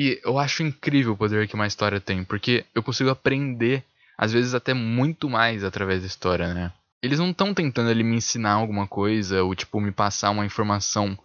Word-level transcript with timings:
E 0.00 0.20
eu 0.22 0.38
acho 0.38 0.62
incrível 0.62 1.14
o 1.14 1.16
poder 1.16 1.48
que 1.48 1.56
uma 1.56 1.66
história 1.66 2.00
tem, 2.00 2.22
porque 2.22 2.64
eu 2.72 2.84
consigo 2.84 3.10
aprender, 3.10 3.82
às 4.16 4.32
vezes 4.32 4.54
até 4.54 4.72
muito 4.72 5.28
mais 5.28 5.64
através 5.64 6.02
da 6.02 6.06
história, 6.06 6.54
né? 6.54 6.72
Eles 7.02 7.18
não 7.18 7.30
estão 7.30 7.52
tentando 7.52 7.90
ali 7.90 8.04
me 8.04 8.14
ensinar 8.14 8.52
alguma 8.52 8.86
coisa, 8.86 9.42
ou 9.42 9.56
tipo, 9.56 9.80
me 9.80 9.90
passar 9.90 10.30
uma 10.30 10.46
informação 10.46 11.18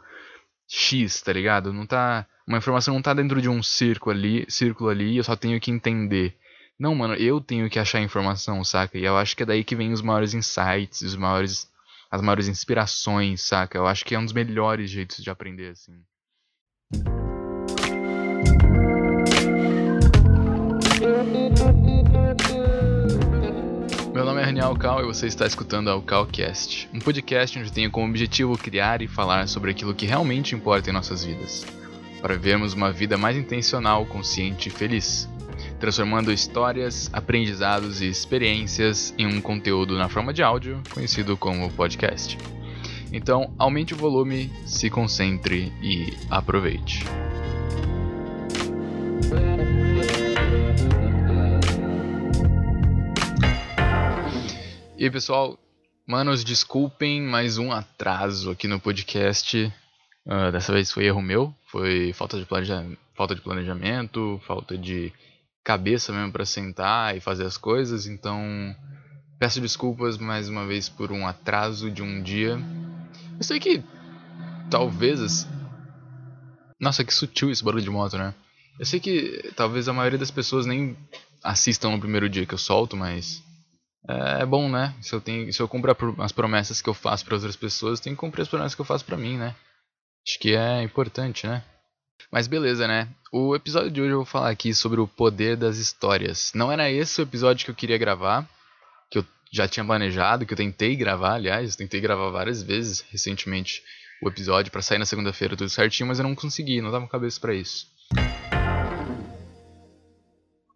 X, 0.67 1.21
tá 1.21 1.31
ligado? 1.31 1.71
Não 1.71 1.85
tá. 1.85 2.25
Uma 2.47 2.57
informação 2.57 2.95
não 2.95 3.01
tá 3.03 3.13
dentro 3.13 3.39
de 3.39 3.47
um 3.47 3.61
círculo 3.61 4.15
ali, 4.15 4.43
círculo 4.49 4.89
ali, 4.89 5.13
e 5.13 5.17
eu 5.17 5.23
só 5.23 5.35
tenho 5.35 5.59
que 5.61 5.69
entender. 5.69 6.35
Não, 6.79 6.95
mano, 6.95 7.13
eu 7.13 7.39
tenho 7.39 7.69
que 7.69 7.77
achar 7.77 7.99
a 7.99 8.01
informação, 8.03 8.63
saca? 8.63 8.97
E 8.97 9.05
eu 9.05 9.15
acho 9.15 9.37
que 9.37 9.43
é 9.43 9.45
daí 9.45 9.63
que 9.63 9.75
vem 9.75 9.93
os 9.93 10.01
maiores 10.01 10.33
insights, 10.33 11.03
os 11.03 11.15
maiores 11.15 11.71
as 12.09 12.21
maiores 12.21 12.47
inspirações, 12.47 13.41
saca? 13.41 13.77
Eu 13.77 13.85
acho 13.85 14.03
que 14.03 14.15
é 14.15 14.19
um 14.19 14.25
dos 14.25 14.33
melhores 14.33 14.89
jeitos 14.89 15.23
de 15.23 15.29
aprender 15.29 15.69
assim. 15.69 16.01
Meu 24.73 24.79
nome 24.79 24.85
é 24.85 24.87
Raniel 24.87 24.95
Cal 24.97 25.01
e 25.01 25.05
você 25.05 25.27
está 25.27 25.45
escutando 25.45 25.87
o 25.89 26.01
Calcast, 26.01 26.89
um 26.93 26.99
podcast 26.99 27.59
onde 27.59 27.71
tenho 27.71 27.91
como 27.91 28.07
objetivo 28.07 28.57
criar 28.57 29.01
e 29.01 29.07
falar 29.07 29.47
sobre 29.47 29.71
aquilo 29.71 29.93
que 29.93 30.05
realmente 30.05 30.55
importa 30.55 30.89
em 30.89 30.93
nossas 30.93 31.23
vidas, 31.23 31.65
para 32.21 32.33
vivermos 32.33 32.73
uma 32.73 32.91
vida 32.91 33.17
mais 33.17 33.37
intencional, 33.37 34.05
consciente 34.05 34.69
e 34.69 34.71
feliz, 34.71 35.29
transformando 35.79 36.31
histórias, 36.31 37.09
aprendizados 37.13 38.01
e 38.01 38.07
experiências 38.07 39.13
em 39.17 39.27
um 39.27 39.41
conteúdo 39.41 39.97
na 39.97 40.09
forma 40.09 40.33
de 40.33 40.41
áudio, 40.41 40.81
conhecido 40.91 41.37
como 41.37 41.71
podcast. 41.71 42.37
Então, 43.11 43.53
aumente 43.59 43.93
o 43.93 43.97
volume, 43.97 44.51
se 44.65 44.89
concentre 44.89 45.71
e 45.81 46.13
aproveite. 46.29 47.05
E 55.03 55.05
aí, 55.05 55.11
pessoal, 55.11 55.59
manos, 56.07 56.45
desculpem 56.45 57.21
mais 57.21 57.57
um 57.57 57.73
atraso 57.73 58.51
aqui 58.51 58.69
no 58.69 58.79
podcast. 58.79 59.69
Uh, 60.25 60.49
dessa 60.49 60.71
vez 60.71 60.93
foi 60.93 61.03
erro 61.03 61.21
meu, 61.21 61.53
foi 61.65 62.13
falta 62.13 62.39
de, 62.39 62.45
planeja 62.45 62.87
falta 63.13 63.35
de 63.35 63.41
planejamento, 63.41 64.39
falta 64.47 64.77
de 64.77 65.11
cabeça 65.61 66.13
mesmo 66.13 66.31
para 66.31 66.45
sentar 66.45 67.17
e 67.17 67.19
fazer 67.19 67.43
as 67.43 67.57
coisas. 67.57 68.07
Então, 68.07 68.41
peço 69.37 69.59
desculpas 69.59 70.17
mais 70.17 70.47
uma 70.47 70.65
vez 70.65 70.87
por 70.87 71.11
um 71.11 71.27
atraso 71.27 71.91
de 71.91 72.01
um 72.01 72.23
dia. 72.23 72.57
Eu 73.37 73.43
sei 73.43 73.59
que 73.59 73.83
talvez. 74.71 75.45
Nossa, 76.79 77.03
que 77.03 77.13
sutil 77.13 77.51
esse 77.51 77.61
barulho 77.61 77.83
de 77.83 77.89
moto, 77.89 78.17
né? 78.17 78.33
Eu 78.79 78.85
sei 78.85 79.01
que 79.01 79.51
talvez 79.57 79.89
a 79.89 79.93
maioria 79.93 80.17
das 80.17 80.31
pessoas 80.31 80.65
nem 80.65 80.95
assistam 81.43 81.91
no 81.91 81.99
primeiro 81.99 82.29
dia 82.29 82.45
que 82.45 82.53
eu 82.53 82.57
solto, 82.57 82.95
mas 82.95 83.43
é, 84.07 84.41
é 84.41 84.45
bom, 84.45 84.69
né? 84.69 84.93
Se 85.01 85.13
eu, 85.13 85.21
tenho, 85.21 85.51
se 85.51 85.61
eu 85.61 85.67
cumprir 85.67 85.95
as 86.19 86.31
promessas 86.31 86.81
que 86.81 86.89
eu 86.89 86.93
faço 86.93 87.23
para 87.25 87.35
outras 87.35 87.55
pessoas, 87.55 87.99
eu 87.99 88.03
tenho 88.03 88.15
que 88.15 88.19
cumprir 88.19 88.41
as 88.41 88.47
promessas 88.47 88.75
que 88.75 88.81
eu 88.81 88.85
faço 88.85 89.05
para 89.05 89.17
mim, 89.17 89.37
né? 89.37 89.55
Acho 90.27 90.39
que 90.39 90.55
é 90.55 90.81
importante, 90.83 91.47
né? 91.47 91.63
Mas 92.31 92.47
beleza, 92.47 92.87
né? 92.87 93.09
O 93.31 93.55
episódio 93.55 93.91
de 93.91 94.01
hoje 94.01 94.11
eu 94.11 94.17
vou 94.17 94.25
falar 94.25 94.49
aqui 94.49 94.73
sobre 94.73 94.99
o 94.99 95.07
poder 95.07 95.57
das 95.57 95.77
histórias. 95.77 96.51
Não 96.55 96.71
era 96.71 96.89
esse 96.89 97.21
o 97.21 97.23
episódio 97.23 97.65
que 97.65 97.71
eu 97.71 97.75
queria 97.75 97.97
gravar, 97.97 98.47
que 99.11 99.19
eu 99.19 99.25
já 99.51 99.67
tinha 99.67 99.85
planejado, 99.85 100.45
que 100.45 100.53
eu 100.53 100.57
tentei 100.57 100.95
gravar, 100.95 101.35
aliás, 101.35 101.75
tentei 101.75 102.01
gravar 102.01 102.29
várias 102.29 102.63
vezes 102.63 103.01
recentemente 103.11 103.83
o 104.21 104.29
episódio 104.29 104.71
para 104.71 104.81
sair 104.81 104.97
na 104.97 105.05
segunda-feira 105.05 105.57
tudo 105.57 105.69
certinho, 105.69 106.07
mas 106.07 106.19
eu 106.19 106.23
não 106.23 106.33
consegui, 106.33 106.81
não 106.81 106.91
tava 106.91 107.05
com 107.05 107.11
cabeça 107.11 107.39
para 107.39 107.53
isso. 107.53 107.87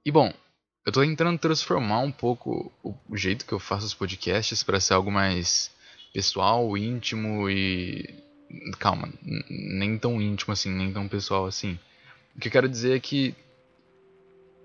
E 0.05 0.11
bom, 0.11 0.33
eu 0.87 0.91
tô 0.93 1.01
tentando 1.01 1.37
transformar 1.37 1.99
um 1.99 2.11
pouco 2.13 2.71
o 2.81 3.17
jeito 3.17 3.45
que 3.45 3.51
eu 3.51 3.59
faço 3.59 3.85
os 3.85 3.93
podcasts 3.93 4.63
para 4.63 4.79
ser 4.79 4.93
algo 4.93 5.11
mais 5.11 5.69
pessoal, 6.13 6.77
íntimo 6.77 7.49
e. 7.49 8.23
Calma, 8.79 9.11
nem 9.49 9.97
tão 9.97 10.21
íntimo 10.21 10.53
assim, 10.53 10.71
nem 10.71 10.93
tão 10.93 11.05
pessoal 11.09 11.45
assim. 11.45 11.77
O 12.33 12.39
que 12.39 12.47
eu 12.47 12.51
quero 12.53 12.69
dizer 12.69 12.95
é 12.95 12.99
que 13.01 13.35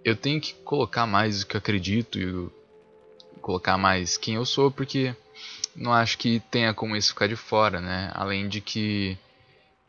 eu 0.05 0.15
tenho 0.15 0.41
que 0.41 0.55
colocar 0.63 1.09
mais 1.09 1.43
o 1.43 1.47
que 1.47 1.57
eu 1.57 1.59
acredito 1.59 2.21
e 2.21 2.49
colocar 3.41 3.77
mais 3.77 4.17
quem 4.17 4.37
eu 4.37 4.47
sou, 4.47 4.71
porque 4.71 5.17
não 5.75 5.93
acho 5.93 6.17
que 6.19 6.39
tenha 6.53 6.73
como 6.73 6.95
isso 6.95 7.09
ficar 7.09 7.27
de 7.27 7.35
fora, 7.35 7.81
né? 7.81 8.13
Além 8.15 8.49
de 8.49 8.61
que 8.61 9.19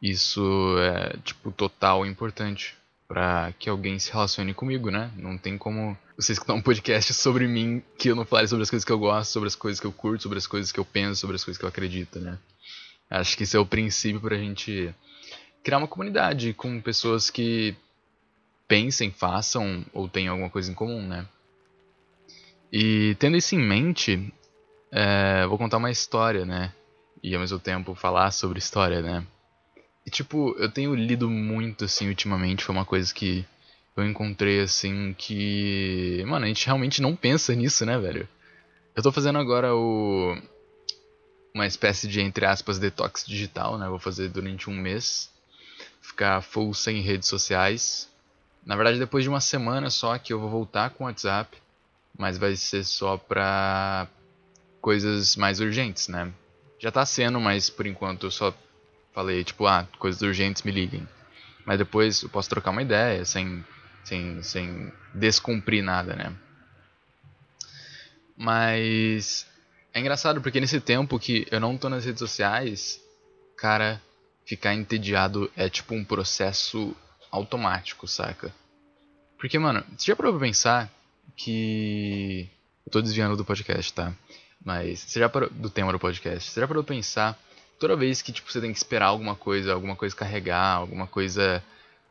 isso 0.01 0.77
é, 0.79 1.15
tipo, 1.23 1.51
total 1.51 2.07
importante 2.07 2.75
para 3.13 3.53
que 3.59 3.69
alguém 3.69 3.99
se 3.99 4.11
relacione 4.11 4.55
comigo, 4.55 4.89
né? 4.89 5.11
Não 5.15 5.37
tem 5.37 5.55
como 5.55 5.95
vocês 6.17 6.35
escutar 6.35 6.55
um 6.55 6.61
podcast 6.63 7.13
sobre 7.13 7.47
mim 7.47 7.83
que 7.95 8.09
eu 8.09 8.15
não 8.15 8.25
fale 8.25 8.47
sobre 8.47 8.63
as 8.63 8.71
coisas 8.71 8.83
que 8.83 8.91
eu 8.91 8.97
gosto, 8.97 9.31
sobre 9.31 9.45
as 9.45 9.55
coisas 9.55 9.79
que 9.79 9.85
eu 9.85 9.91
curto, 9.91 10.23
sobre 10.23 10.39
as 10.39 10.47
coisas 10.47 10.71
que 10.71 10.79
eu 10.79 10.83
penso, 10.85 11.21
sobre 11.21 11.35
as 11.35 11.43
coisas 11.43 11.59
que 11.59 11.63
eu 11.63 11.69
acredito, 11.69 12.19
né? 12.19 12.39
Acho 13.07 13.37
que 13.37 13.43
esse 13.43 13.55
é 13.55 13.59
o 13.59 13.67
princípio 13.67 14.19
pra 14.19 14.35
gente 14.35 14.91
criar 15.63 15.77
uma 15.77 15.87
comunidade 15.87 16.53
com 16.53 16.81
pessoas 16.81 17.29
que 17.29 17.75
pensem, 18.67 19.11
façam 19.11 19.85
ou 19.93 20.09
tenham 20.09 20.31
alguma 20.31 20.49
coisa 20.49 20.71
em 20.71 20.73
comum, 20.73 21.07
né? 21.07 21.27
E 22.71 23.15
tendo 23.19 23.37
isso 23.37 23.53
em 23.53 23.59
mente, 23.59 24.33
é, 24.91 25.45
vou 25.45 25.59
contar 25.59 25.77
uma 25.77 25.91
história, 25.91 26.45
né? 26.45 26.73
E 27.21 27.35
ao 27.35 27.41
mesmo 27.41 27.59
tempo 27.59 27.93
falar 27.93 28.31
sobre 28.31 28.57
história, 28.57 29.03
né? 29.03 29.23
E 30.05 30.09
tipo, 30.09 30.55
eu 30.57 30.69
tenho 30.69 30.93
lido 30.93 31.29
muito 31.29 31.85
assim 31.85 32.09
ultimamente, 32.09 32.63
foi 32.63 32.75
uma 32.75 32.85
coisa 32.85 33.13
que 33.13 33.45
eu 33.95 34.05
encontrei 34.05 34.61
assim 34.61 35.13
que. 35.17 36.23
Mano, 36.25 36.45
a 36.45 36.47
gente 36.47 36.65
realmente 36.65 37.01
não 37.01 37.15
pensa 37.15 37.53
nisso, 37.55 37.85
né, 37.85 37.97
velho? 37.97 38.27
Eu 38.95 39.03
tô 39.03 39.11
fazendo 39.11 39.37
agora 39.39 39.73
o. 39.75 40.35
Uma 41.53 41.67
espécie 41.67 42.07
de, 42.07 42.19
entre 42.19 42.45
aspas, 42.45 42.79
detox 42.79 43.23
digital, 43.25 43.77
né? 43.77 43.87
Vou 43.87 43.99
fazer 43.99 44.29
durante 44.29 44.69
um 44.69 44.73
mês. 44.73 45.29
Ficar 46.01 46.41
full 46.41 46.73
sem 46.73 47.01
redes 47.01 47.29
sociais. 47.29 48.09
Na 48.65 48.75
verdade, 48.75 48.97
depois 48.97 49.23
de 49.23 49.29
uma 49.29 49.39
semana 49.39 49.89
só 49.89 50.17
que 50.17 50.33
eu 50.33 50.39
vou 50.39 50.49
voltar 50.49 50.89
com 50.89 51.03
o 51.03 51.07
WhatsApp. 51.07 51.55
Mas 52.17 52.37
vai 52.37 52.55
ser 52.55 52.83
só 52.83 53.17
pra 53.17 54.07
coisas 54.81 55.35
mais 55.35 55.59
urgentes, 55.59 56.07
né? 56.07 56.31
Já 56.79 56.91
tá 56.91 57.05
sendo, 57.05 57.39
mas 57.39 57.69
por 57.69 57.85
enquanto 57.85 58.25
eu 58.25 58.31
só 58.31 58.53
falei, 59.13 59.43
tipo, 59.43 59.65
ah, 59.67 59.87
coisas 59.99 60.21
urgentes 60.21 60.63
me 60.63 60.71
liguem. 60.71 61.07
Mas 61.65 61.77
depois 61.77 62.23
eu 62.23 62.29
posso 62.29 62.49
trocar 62.49 62.71
uma 62.71 62.81
ideia 62.81 63.23
sem, 63.23 63.63
sem, 64.03 64.41
sem 64.43 64.91
descumprir 65.13 65.83
nada, 65.83 66.15
né? 66.15 66.35
Mas 68.35 69.47
é 69.93 69.99
engraçado 69.99 70.41
porque 70.41 70.59
nesse 70.59 70.81
tempo 70.81 71.19
que 71.19 71.47
eu 71.51 71.59
não 71.59 71.77
tô 71.77 71.87
nas 71.87 72.03
redes 72.03 72.19
sociais, 72.19 72.99
cara, 73.55 74.01
ficar 74.45 74.73
entediado 74.73 75.51
é 75.55 75.69
tipo 75.69 75.93
um 75.93 76.03
processo 76.03 76.95
automático, 77.31 78.07
saca? 78.07 78.53
Porque, 79.37 79.57
mano, 79.59 79.83
você 79.97 80.07
já 80.07 80.15
parou 80.15 80.33
pra 80.33 80.41
pensar 80.41 80.89
que. 81.35 82.49
Eu 82.85 82.91
tô 82.91 83.01
desviando 83.01 83.35
do 83.35 83.45
podcast, 83.45 83.93
tá? 83.93 84.13
Mas 84.63 84.99
você 85.01 85.19
já 85.19 85.29
parou. 85.29 85.49
do 85.49 85.69
tema 85.69 85.91
do 85.91 85.99
podcast. 85.99 86.49
Você 86.49 86.59
já 86.59 86.67
parou 86.67 86.83
pra 86.83 86.95
pensar 86.95 87.39
toda 87.83 87.97
vez 87.97 88.21
que 88.21 88.31
tipo, 88.31 88.49
você 88.49 88.61
tem 88.61 88.71
que 88.71 88.77
esperar 88.77 89.07
alguma 89.07 89.35
coisa, 89.35 89.73
alguma 89.73 89.93
coisa 89.93 90.15
carregar, 90.15 90.77
alguma 90.77 91.05
coisa 91.05 91.61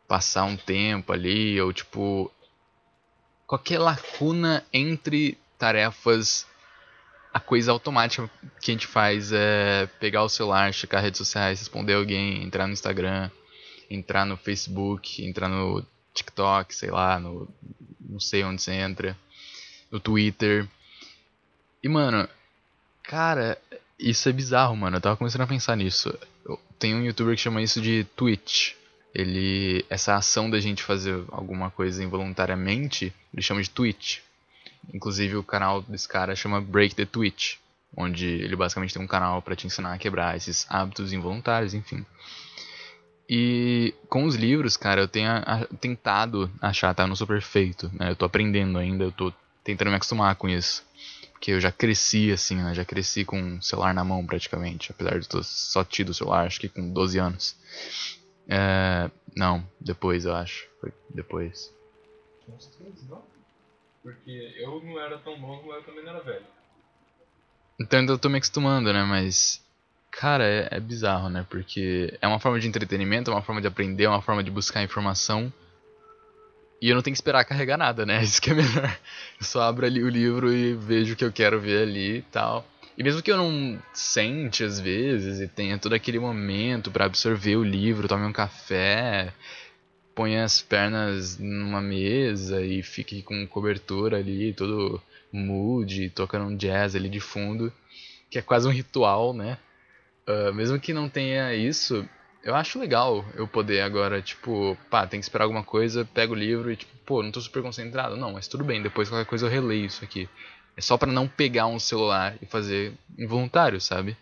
passar 0.06 0.44
um 0.44 0.54
tempo 0.54 1.14
ali, 1.14 1.58
ou 1.58 1.72
tipo. 1.72 2.30
qualquer 3.46 3.78
lacuna 3.78 4.62
entre 4.70 5.38
tarefas, 5.58 6.46
a 7.32 7.40
coisa 7.40 7.72
automática 7.72 8.30
que 8.60 8.70
a 8.70 8.74
gente 8.74 8.86
faz 8.86 9.32
é 9.32 9.86
pegar 9.98 10.22
o 10.22 10.28
celular, 10.28 10.74
checar 10.74 11.02
redes 11.02 11.16
sociais, 11.16 11.60
responder 11.60 11.94
alguém, 11.94 12.42
entrar 12.42 12.66
no 12.66 12.74
Instagram, 12.74 13.30
entrar 13.88 14.26
no 14.26 14.36
Facebook, 14.36 15.24
entrar 15.24 15.48
no 15.48 15.82
TikTok, 16.12 16.74
sei 16.74 16.90
lá, 16.90 17.18
no. 17.18 17.48
não 17.98 18.20
sei 18.20 18.44
onde 18.44 18.60
você 18.60 18.72
entra, 18.72 19.16
no 19.90 19.98
Twitter. 19.98 20.68
E 21.82 21.88
mano, 21.88 22.28
cara, 23.02 23.58
isso 24.02 24.28
é 24.28 24.32
bizarro, 24.32 24.76
mano. 24.76 24.96
Eu 24.96 25.00
tava 25.00 25.16
começando 25.16 25.42
a 25.42 25.46
pensar 25.46 25.76
nisso. 25.76 26.12
Tem 26.78 26.94
um 26.94 27.04
youtuber 27.04 27.36
que 27.36 27.40
chama 27.40 27.62
isso 27.62 27.80
de 27.80 28.04
Twitch. 28.16 28.72
Ele. 29.14 29.84
Essa 29.88 30.16
ação 30.16 30.50
da 30.50 30.58
gente 30.58 30.82
fazer 30.82 31.22
alguma 31.30 31.70
coisa 31.70 32.02
involuntariamente, 32.02 33.12
ele 33.32 33.42
chama 33.42 33.62
de 33.62 33.70
Twitch. 33.70 34.18
Inclusive 34.92 35.36
o 35.36 35.44
canal 35.44 35.82
desse 35.82 36.08
cara 36.08 36.34
chama 36.34 36.60
Break 36.60 36.94
the 36.94 37.06
Twitch. 37.06 37.56
Onde 37.96 38.26
ele 38.26 38.56
basicamente 38.56 38.94
tem 38.94 39.02
um 39.02 39.06
canal 39.06 39.40
para 39.40 39.54
te 39.54 39.66
ensinar 39.66 39.92
a 39.92 39.98
quebrar 39.98 40.36
esses 40.36 40.66
hábitos 40.68 41.12
involuntários, 41.12 41.74
enfim. 41.74 42.04
E 43.28 43.94
com 44.08 44.24
os 44.24 44.34
livros, 44.34 44.76
cara, 44.76 45.02
eu 45.02 45.08
tenho 45.08 45.30
a, 45.30 45.66
tentado 45.78 46.50
achar, 46.60 46.94
tá? 46.94 47.04
Eu 47.04 47.08
não 47.08 47.16
sou 47.16 47.26
perfeito, 47.26 47.90
né? 47.94 48.10
Eu 48.10 48.16
tô 48.16 48.24
aprendendo 48.24 48.78
ainda, 48.78 49.04
eu 49.04 49.12
tô 49.12 49.32
tentando 49.62 49.90
me 49.90 49.96
acostumar 49.96 50.34
com 50.36 50.48
isso 50.48 50.82
que 51.42 51.50
eu 51.50 51.60
já 51.60 51.72
cresci 51.72 52.30
assim, 52.30 52.54
né? 52.54 52.72
Já 52.72 52.84
cresci 52.84 53.24
com 53.24 53.56
o 53.56 53.62
celular 53.62 53.92
na 53.92 54.04
mão 54.04 54.24
praticamente, 54.24 54.92
apesar 54.92 55.18
de 55.18 55.28
ter 55.28 55.42
só 55.42 55.82
tido 55.82 56.10
o 56.10 56.14
celular, 56.14 56.46
acho 56.46 56.60
que 56.60 56.68
com 56.68 56.88
12 56.92 57.18
anos. 57.18 57.56
É, 58.48 59.10
Não, 59.36 59.66
depois 59.80 60.24
eu 60.24 60.36
acho. 60.36 60.68
Foi 60.80 60.92
depois. 61.10 61.74
Uns 62.48 62.66
15, 62.78 63.08
não? 63.08 63.22
Porque 64.04 64.54
eu 64.56 64.80
não 64.84 65.00
era 65.00 65.18
tão 65.18 65.36
novo, 65.36 65.66
mas 65.66 65.78
eu 65.78 65.82
também 65.82 66.04
não 66.04 66.12
era 66.12 66.22
velho. 66.22 66.46
Então 67.80 67.98
ainda 67.98 68.12
eu 68.12 68.18
tô 68.18 68.28
me 68.28 68.38
acostumando, 68.38 68.92
né? 68.92 69.02
Mas. 69.02 69.60
Cara, 70.12 70.44
é, 70.44 70.68
é 70.70 70.78
bizarro, 70.78 71.28
né? 71.28 71.44
Porque 71.50 72.16
é 72.20 72.28
uma 72.28 72.38
forma 72.38 72.60
de 72.60 72.68
entretenimento, 72.68 73.32
é 73.32 73.34
uma 73.34 73.42
forma 73.42 73.60
de 73.60 73.66
aprender, 73.66 74.04
é 74.04 74.08
uma 74.08 74.22
forma 74.22 74.44
de 74.44 74.50
buscar 74.50 74.84
informação. 74.84 75.52
E 76.82 76.88
eu 76.88 76.96
não 76.96 77.02
tenho 77.02 77.14
que 77.14 77.18
esperar 77.18 77.44
carregar 77.44 77.78
nada, 77.78 78.04
né? 78.04 78.20
Isso 78.24 78.42
que 78.42 78.50
é 78.50 78.54
melhor. 78.54 78.98
Eu 79.38 79.46
só 79.46 79.62
abro 79.62 79.86
ali 79.86 80.02
o 80.02 80.08
livro 80.08 80.52
e 80.52 80.74
vejo 80.74 81.14
o 81.14 81.16
que 81.16 81.24
eu 81.24 81.30
quero 81.30 81.60
ver 81.60 81.84
ali 81.84 82.16
e 82.16 82.22
tal. 82.22 82.66
E 82.98 83.04
mesmo 83.04 83.22
que 83.22 83.30
eu 83.30 83.36
não 83.36 83.80
sente 83.94 84.64
às 84.64 84.80
vezes 84.80 85.40
e 85.40 85.46
tenha 85.46 85.78
todo 85.78 85.94
aquele 85.94 86.18
momento 86.18 86.90
para 86.90 87.04
absorver 87.04 87.56
o 87.56 87.62
livro, 87.62 88.08
tome 88.08 88.26
um 88.26 88.32
café, 88.32 89.32
ponha 90.12 90.44
as 90.44 90.60
pernas 90.60 91.38
numa 91.38 91.80
mesa 91.80 92.60
e 92.60 92.82
fique 92.82 93.22
com 93.22 93.46
cobertura 93.46 94.18
ali, 94.18 94.52
todo 94.52 95.00
mood, 95.32 96.10
tocando 96.10 96.46
um 96.46 96.56
jazz 96.56 96.96
ali 96.96 97.08
de 97.08 97.20
fundo, 97.20 97.72
que 98.28 98.38
é 98.40 98.42
quase 98.42 98.66
um 98.66 98.72
ritual, 98.72 99.32
né? 99.32 99.56
Uh, 100.26 100.52
mesmo 100.52 100.80
que 100.80 100.92
não 100.92 101.08
tenha 101.08 101.54
isso, 101.54 102.06
eu 102.42 102.54
acho 102.54 102.78
legal 102.78 103.24
eu 103.34 103.46
poder 103.46 103.80
agora, 103.82 104.20
tipo, 104.20 104.76
pá, 104.90 105.06
tem 105.06 105.20
que 105.20 105.24
esperar 105.24 105.44
alguma 105.44 105.62
coisa, 105.62 106.04
pego 106.04 106.34
o 106.34 106.36
livro 106.36 106.70
e, 106.72 106.76
tipo, 106.76 106.92
pô, 107.06 107.22
não 107.22 107.30
tô 107.30 107.40
super 107.40 107.62
concentrado. 107.62 108.16
Não, 108.16 108.32
mas 108.32 108.48
tudo 108.48 108.64
bem, 108.64 108.82
depois 108.82 109.08
qualquer 109.08 109.28
coisa 109.28 109.46
eu 109.46 109.50
releio 109.50 109.86
isso 109.86 110.04
aqui. 110.04 110.28
É 110.76 110.80
só 110.80 110.96
para 110.96 111.12
não 111.12 111.28
pegar 111.28 111.66
um 111.66 111.78
celular 111.78 112.36
e 112.40 112.46
fazer 112.46 112.94
involuntário, 113.18 113.80
sabe? 113.80 114.16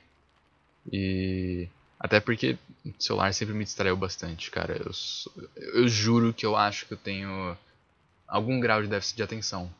E. 0.93 1.69
Até 1.99 2.19
porque 2.19 2.57
o 2.85 2.95
celular 2.99 3.33
sempre 3.35 3.55
me 3.55 3.65
distraiu 3.65 3.97
bastante, 3.97 4.51
cara. 4.51 4.77
Eu, 4.79 4.91
eu 5.75 5.89
juro 5.89 6.33
que 6.33 6.47
eu 6.47 6.57
acho 6.57 6.87
que 6.87 6.95
eu 6.95 6.99
tenho 6.99 7.57
algum 8.27 8.59
grau 8.59 8.83
de 8.83 8.89
déficit 8.89 9.17
de 9.17 9.23
atenção. 9.23 9.71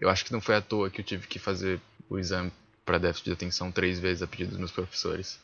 Eu 0.00 0.08
acho 0.08 0.24
que 0.24 0.32
não 0.32 0.40
foi 0.40 0.54
à 0.54 0.62
toa 0.62 0.88
que 0.88 1.00
eu 1.00 1.04
tive 1.04 1.26
que 1.26 1.38
fazer 1.38 1.78
o 2.08 2.18
exame 2.18 2.50
para 2.86 2.96
déficit 2.96 3.26
de 3.26 3.32
atenção 3.32 3.70
três 3.70 3.98
vezes 3.98 4.22
a 4.22 4.26
pedido 4.26 4.50
dos 4.50 4.58
meus 4.58 4.72
professores. 4.72 5.38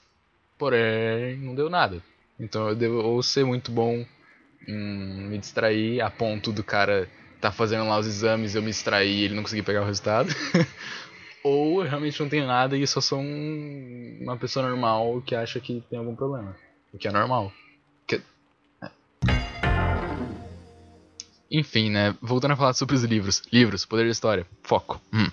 Porém, 0.56 1.36
não 1.36 1.54
deu 1.54 1.68
nada. 1.68 2.02
Então 2.38 2.68
eu 2.68 2.74
devo 2.74 2.96
ou 2.96 3.22
ser 3.22 3.44
muito 3.44 3.70
bom 3.70 4.04
em 4.66 5.28
me 5.28 5.38
distrair 5.38 6.00
a 6.00 6.10
ponto 6.10 6.52
do 6.52 6.64
cara 6.64 7.08
tá 7.40 7.52
fazendo 7.52 7.86
lá 7.86 7.98
os 7.98 8.06
exames, 8.06 8.54
eu 8.54 8.62
me 8.62 8.70
distraí 8.70 9.20
e 9.20 9.24
ele 9.24 9.34
não 9.34 9.42
conseguir 9.42 9.62
pegar 9.62 9.82
o 9.82 9.86
resultado. 9.86 10.30
Ou 11.44 11.82
eu 11.82 11.88
realmente 11.90 12.18
não 12.18 12.26
tenho 12.26 12.46
nada 12.46 12.74
e 12.74 12.86
só 12.86 13.02
sou 13.02 13.20
um, 13.20 14.18
uma 14.22 14.34
pessoa 14.34 14.66
normal 14.66 15.20
que 15.20 15.34
acha 15.34 15.60
que 15.60 15.84
tem 15.90 15.98
algum 15.98 16.16
problema. 16.16 16.56
O 16.90 16.96
que 16.96 17.06
é 17.06 17.12
normal. 17.12 17.52
Que... 18.06 18.22
É. 18.82 18.90
Enfim, 21.50 21.90
né? 21.90 22.16
Voltando 22.22 22.52
a 22.52 22.56
falar 22.56 22.72
sobre 22.72 22.94
os 22.94 23.04
livros. 23.04 23.42
Livros, 23.52 23.84
poder 23.84 24.04
da 24.04 24.10
história, 24.10 24.46
foco. 24.62 24.98
Hum. 25.12 25.28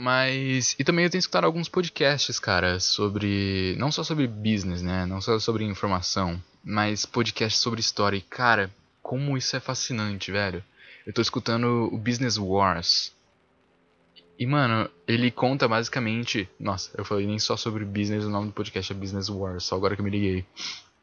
Mas. 0.00 0.76
E 0.78 0.84
também 0.84 1.04
eu 1.04 1.10
tenho 1.10 1.18
escutado 1.18 1.42
alguns 1.42 1.68
podcasts, 1.68 2.38
cara, 2.38 2.78
sobre. 2.78 3.74
Não 3.80 3.90
só 3.90 4.04
sobre 4.04 4.28
business, 4.28 4.80
né? 4.80 5.04
Não 5.04 5.20
só 5.20 5.40
sobre 5.40 5.64
informação, 5.64 6.40
mas 6.62 7.04
podcasts 7.04 7.60
sobre 7.60 7.80
história. 7.80 8.16
E, 8.16 8.20
cara, 8.20 8.72
como 9.02 9.36
isso 9.36 9.56
é 9.56 9.60
fascinante, 9.60 10.30
velho. 10.30 10.62
Eu 11.04 11.12
tô 11.12 11.20
escutando 11.20 11.90
o 11.92 11.98
Business 11.98 12.38
Wars. 12.38 13.12
E, 14.38 14.46
mano, 14.46 14.88
ele 15.04 15.32
conta 15.32 15.66
basicamente. 15.66 16.48
Nossa, 16.60 16.92
eu 16.96 17.04
falei 17.04 17.26
nem 17.26 17.40
só 17.40 17.56
sobre 17.56 17.84
business, 17.84 18.24
o 18.24 18.30
nome 18.30 18.46
do 18.48 18.52
podcast 18.52 18.92
é 18.92 18.94
Business 18.94 19.28
Wars, 19.28 19.64
só 19.64 19.74
agora 19.74 19.96
que 19.96 20.00
eu 20.00 20.04
me 20.04 20.12
liguei. 20.12 20.44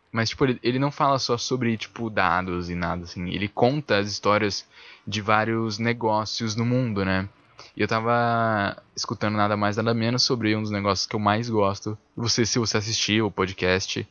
Mas, 0.09 0.29
tipo, 0.29 0.45
ele, 0.45 0.57
ele 0.63 0.79
não 0.79 0.89
fala 0.89 1.19
só 1.19 1.37
sobre, 1.37 1.75
tipo, 1.75 2.09
dados 2.09 2.69
e 2.69 2.75
nada, 2.75 3.03
assim. 3.03 3.27
Ele 3.27 3.49
conta 3.49 3.97
as 3.97 4.07
histórias 4.07 4.65
de 5.05 5.19
vários 5.19 5.79
negócios 5.79 6.55
no 6.55 6.65
mundo, 6.65 7.03
né? 7.03 7.27
E 7.75 7.81
eu 7.81 7.87
tava 7.87 8.81
escutando 8.95 9.35
nada 9.35 9.55
mais, 9.57 9.77
nada 9.77 9.93
menos 9.93 10.23
sobre 10.23 10.55
um 10.55 10.61
dos 10.61 10.71
negócios 10.71 11.07
que 11.07 11.15
eu 11.15 11.19
mais 11.19 11.49
gosto. 11.49 11.97
Você, 12.15 12.45
se 12.45 12.59
você 12.59 12.77
assistir 12.77 13.21
o 13.21 13.31
podcast, 13.31 14.07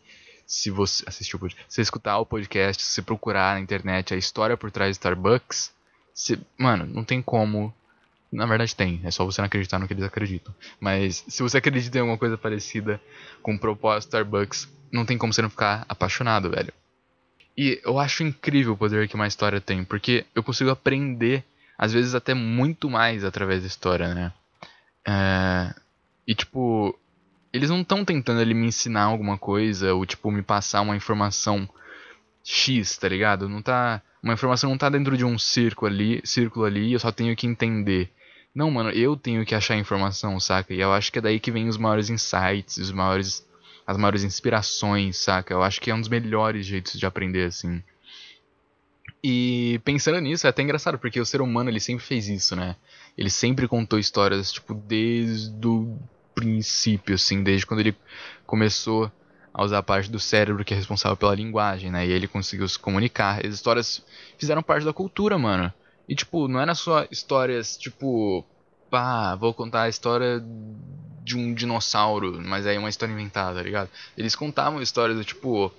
se 0.46 0.70
você 0.70 1.04
podcast, 1.38 1.64
se 1.68 1.80
escutar 1.80 2.18
o 2.18 2.26
podcast, 2.26 2.82
se 2.82 3.02
procurar 3.02 3.54
na 3.54 3.60
internet 3.60 4.12
a 4.14 4.16
história 4.16 4.56
por 4.56 4.70
trás 4.70 4.90
de 4.90 4.96
Starbucks, 4.96 5.72
se, 6.12 6.38
mano, 6.58 6.86
não 6.86 7.04
tem 7.04 7.20
como. 7.20 7.74
Na 8.30 8.46
verdade 8.46 8.74
tem, 8.74 9.00
é 9.04 9.10
só 9.10 9.24
você 9.24 9.40
não 9.40 9.46
acreditar 9.46 9.78
no 9.78 9.86
que 9.86 9.94
eles 9.94 10.04
acreditam. 10.04 10.52
Mas 10.80 11.24
se 11.28 11.42
você 11.42 11.58
acredita 11.58 11.98
em 11.98 12.00
alguma 12.00 12.18
coisa 12.18 12.36
parecida 12.36 13.00
com 13.42 13.54
o 13.54 13.58
propósito 13.58 14.08
Starbucks, 14.08 14.68
não 14.92 15.04
tem 15.04 15.16
como 15.16 15.32
você 15.32 15.42
não 15.42 15.50
ficar 15.50 15.84
apaixonado, 15.88 16.50
velho. 16.50 16.72
E 17.56 17.80
eu 17.84 17.98
acho 17.98 18.24
incrível 18.24 18.72
o 18.72 18.76
poder 18.76 19.08
que 19.08 19.14
uma 19.14 19.26
história 19.26 19.60
tem, 19.60 19.84
porque 19.84 20.26
eu 20.34 20.42
consigo 20.42 20.70
aprender, 20.70 21.44
às 21.78 21.92
vezes 21.92 22.14
até 22.14 22.34
muito 22.34 22.88
mais 22.90 23.24
através 23.24 23.62
da 23.62 23.66
história, 23.66 24.14
né? 24.14 24.32
É... 25.06 25.74
E 26.26 26.34
tipo, 26.34 26.98
eles 27.52 27.70
não 27.70 27.82
estão 27.82 28.04
tentando 28.04 28.40
ali 28.40 28.54
me 28.54 28.66
ensinar 28.66 29.04
alguma 29.04 29.38
coisa, 29.38 29.94
ou 29.94 30.04
tipo, 30.06 30.30
me 30.30 30.42
passar 30.42 30.80
uma 30.80 30.96
informação 30.96 31.68
X, 32.42 32.96
tá 32.96 33.08
ligado? 33.08 33.48
Não 33.48 33.62
tá 33.62 34.02
uma 34.22 34.32
informação 34.32 34.70
não 34.70 34.78
tá 34.78 34.88
dentro 34.88 35.16
de 35.18 35.24
um 35.24 35.38
círculo 35.38 35.92
ali, 35.92 36.20
círculo 36.24 36.64
ali, 36.64 36.92
eu 36.92 36.98
só 36.98 37.12
tenho 37.12 37.36
que 37.36 37.46
entender. 37.46 38.10
Não, 38.54 38.70
mano, 38.70 38.90
eu 38.90 39.16
tenho 39.16 39.44
que 39.44 39.54
achar 39.54 39.74
a 39.74 39.78
informação, 39.78 40.40
saca? 40.40 40.72
E 40.72 40.80
eu 40.80 40.92
acho 40.92 41.12
que 41.12 41.18
é 41.18 41.22
daí 41.22 41.38
que 41.38 41.50
vem 41.50 41.68
os 41.68 41.76
maiores 41.76 42.08
insights, 42.08 42.78
os 42.78 42.90
maiores 42.90 43.46
as 43.86 43.98
maiores 43.98 44.24
inspirações, 44.24 45.18
saca? 45.18 45.52
Eu 45.52 45.62
acho 45.62 45.80
que 45.80 45.90
é 45.90 45.94
um 45.94 46.00
dos 46.00 46.08
melhores 46.08 46.64
jeitos 46.64 46.98
de 46.98 47.04
aprender 47.04 47.46
assim. 47.46 47.82
E 49.26 49.80
pensando 49.86 50.20
nisso, 50.20 50.46
é 50.46 50.50
até 50.50 50.60
engraçado, 50.60 50.98
porque 50.98 51.18
o 51.18 51.24
ser 51.24 51.40
humano 51.40 51.70
ele 51.70 51.80
sempre 51.80 52.04
fez 52.04 52.28
isso, 52.28 52.54
né? 52.54 52.76
Ele 53.16 53.30
sempre 53.30 53.66
contou 53.66 53.98
histórias, 53.98 54.52
tipo, 54.52 54.74
desde 54.74 55.66
o 55.66 55.98
princípio, 56.34 57.14
assim, 57.14 57.42
desde 57.42 57.64
quando 57.64 57.80
ele 57.80 57.96
começou 58.44 59.10
a 59.54 59.64
usar 59.64 59.78
a 59.78 59.82
parte 59.82 60.10
do 60.10 60.20
cérebro 60.20 60.62
que 60.62 60.74
é 60.74 60.76
responsável 60.76 61.16
pela 61.16 61.34
linguagem, 61.34 61.90
né? 61.90 62.06
E 62.06 62.12
ele 62.12 62.28
conseguiu 62.28 62.68
se 62.68 62.78
comunicar. 62.78 63.40
As 63.46 63.54
histórias 63.54 64.04
fizeram 64.36 64.62
parte 64.62 64.84
da 64.84 64.92
cultura, 64.92 65.38
mano. 65.38 65.72
E, 66.06 66.14
tipo, 66.14 66.46
não 66.46 66.60
era 66.60 66.74
só 66.74 67.06
histórias, 67.10 67.78
tipo, 67.78 68.44
pá, 68.90 69.34
vou 69.36 69.54
contar 69.54 69.84
a 69.84 69.88
história 69.88 70.44
de 71.22 71.34
um 71.34 71.54
dinossauro, 71.54 72.38
mas 72.44 72.66
aí 72.66 72.76
é 72.76 72.78
uma 72.78 72.90
história 72.90 73.14
inventada, 73.14 73.56
tá 73.56 73.62
ligado? 73.62 73.88
Eles 74.18 74.36
contavam 74.36 74.82
histórias 74.82 75.16
do 75.16 75.24
tipo, 75.24 75.72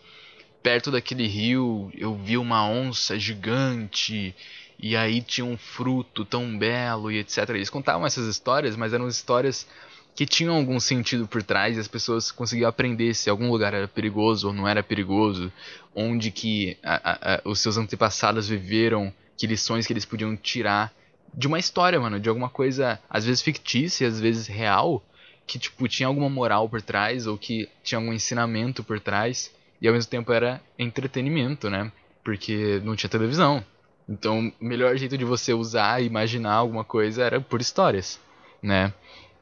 perto 0.66 0.90
daquele 0.90 1.28
rio 1.28 1.92
eu 1.96 2.16
vi 2.16 2.40
uma 2.40 2.68
onça 2.68 3.20
gigante 3.20 4.36
e 4.80 4.96
aí 4.96 5.22
tinha 5.22 5.46
um 5.46 5.56
fruto 5.56 6.26
tão 6.26 6.58
belo 6.58 7.12
e 7.12 7.20
etc. 7.20 7.48
Eles 7.50 7.70
contavam 7.70 8.04
essas 8.04 8.26
histórias, 8.26 8.76
mas 8.76 8.92
eram 8.92 9.08
histórias 9.08 9.68
que 10.16 10.26
tinham 10.26 10.56
algum 10.56 10.80
sentido 10.80 11.28
por 11.28 11.44
trás 11.44 11.78
e 11.78 11.80
as 11.80 11.88
pessoas 11.88 12.32
conseguiam 12.32 12.68
aprender 12.68 13.14
se 13.14 13.30
algum 13.30 13.52
lugar 13.52 13.76
era 13.76 13.88
perigoso 13.88 14.48
ou 14.48 14.54
não 14.56 14.68
era 14.68 14.82
perigoso, 14.82 15.54
onde 15.94 16.32
que 16.32 16.80
a, 16.82 17.36
a, 17.36 17.42
os 17.46 17.60
seus 17.60 17.78
antepassados 17.78 18.50
viveram, 18.50 19.14
que 19.38 19.46
lições 19.46 19.86
que 19.86 19.94
eles 19.94 20.04
podiam 20.04 20.36
tirar 20.36 20.92
de 21.32 21.46
uma 21.46 21.60
história, 21.60 22.00
mano, 22.00 22.20
de 22.20 22.28
alguma 22.28 22.50
coisa 22.50 23.00
às 23.08 23.24
vezes 23.24 23.44
fictícia, 23.44 24.08
às 24.08 24.20
vezes 24.20 24.48
real, 24.48 25.06
que 25.46 25.60
tipo 25.60 25.88
tinha 25.88 26.08
alguma 26.08 26.28
moral 26.28 26.68
por 26.68 26.82
trás 26.82 27.28
ou 27.28 27.38
que 27.38 27.70
tinha 27.84 28.00
algum 28.00 28.12
ensinamento 28.12 28.84
por 28.84 29.00
trás 29.00 29.54
e 29.82 29.88
ao 29.88 29.94
mesmo 29.94 30.10
tempo 30.10 30.32
era 30.32 30.62
entretenimento, 30.78 31.70
né? 31.70 31.92
Porque 32.24 32.82
não 32.84 32.96
tinha 32.96 33.10
televisão. 33.10 33.64
Então, 34.08 34.52
o 34.62 34.66
melhor 34.66 34.96
jeito 34.98 35.18
de 35.18 35.26
você 35.26 35.54
usar 35.54 36.02
e 36.02 36.06
imaginar 36.06 36.54
alguma 36.54 36.84
coisa 36.84 37.24
era 37.24 37.42
por 37.42 37.60
histórias, 37.60 38.20
né? 38.62 38.94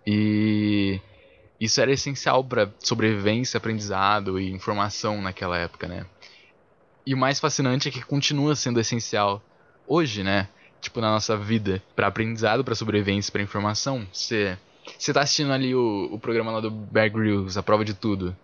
E 0.06 1.00
isso 1.60 1.80
era 1.82 1.92
essencial 1.92 2.44
para 2.44 2.72
sobrevivência, 2.80 3.58
aprendizado 3.58 4.40
e 4.40 4.52
informação 4.52 5.22
naquela 5.22 5.58
época, 5.58 5.88
né? 5.88 6.06
E 7.06 7.14
o 7.14 7.18
mais 7.18 7.40
fascinante 7.40 7.90
é 7.90 7.92
que 7.92 8.02
continua 8.02 8.56
sendo 8.56 8.80
essencial 8.80 9.42
hoje, 9.88 10.24
né? 10.24 10.48
Tipo, 10.82 11.02
na 11.02 11.12
nossa 11.12 11.38
vida, 11.38 11.82
para 11.96 12.08
aprendizado, 12.08 12.64
para 12.64 12.76
sobrevivência, 12.76 13.32
para 13.32 13.42
informação. 13.42 14.08
Você 14.12 14.58
você 14.98 15.14
tá 15.14 15.22
assistindo 15.22 15.52
ali 15.52 15.74
o, 15.74 16.10
o 16.12 16.20
programa 16.20 16.52
lá 16.52 16.60
do 16.60 16.70
Bear 16.70 17.12
Grylls, 17.12 17.58
a 17.58 17.64
prova 17.64 17.86
de 17.86 17.94
tudo. 17.94 18.36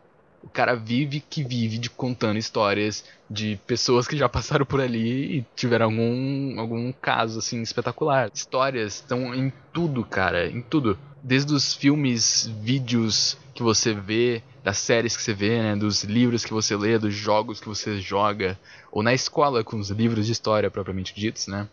O 0.41 0.49
cara 0.49 0.75
vive 0.75 1.19
que 1.19 1.43
vive 1.43 1.77
de 1.77 1.89
contando 1.89 2.37
histórias 2.37 3.03
de 3.29 3.59
pessoas 3.67 4.07
que 4.07 4.17
já 4.17 4.27
passaram 4.29 4.65
por 4.65 4.81
ali 4.81 5.39
e 5.39 5.45
tiveram 5.55 5.85
algum, 5.87 6.59
algum 6.59 6.91
caso 6.91 7.39
assim 7.39 7.61
espetacular. 7.61 8.31
Histórias 8.33 8.95
estão 8.95 9.35
em 9.35 9.51
tudo, 9.73 10.03
cara, 10.03 10.47
em 10.47 10.61
tudo 10.61 10.97
desde 11.23 11.53
os 11.53 11.73
filmes, 11.73 12.49
vídeos 12.61 13.37
que 13.53 13.61
você 13.61 13.93
vê, 13.93 14.41
das 14.63 14.77
séries 14.77 15.15
que 15.15 15.23
você 15.23 15.33
vê, 15.33 15.61
né, 15.61 15.75
dos 15.75 16.03
livros 16.03 16.45
que 16.45 16.53
você 16.53 16.75
lê, 16.75 16.97
dos 16.97 17.13
jogos 17.13 17.59
que 17.59 17.67
você 17.67 17.99
joga, 17.99 18.57
ou 18.91 19.03
na 19.03 19.13
escola 19.13 19.63
com 19.63 19.77
os 19.77 19.89
livros 19.89 20.25
de 20.25 20.31
história 20.31 20.71
propriamente 20.71 21.13
ditos, 21.13 21.47
né? 21.47 21.67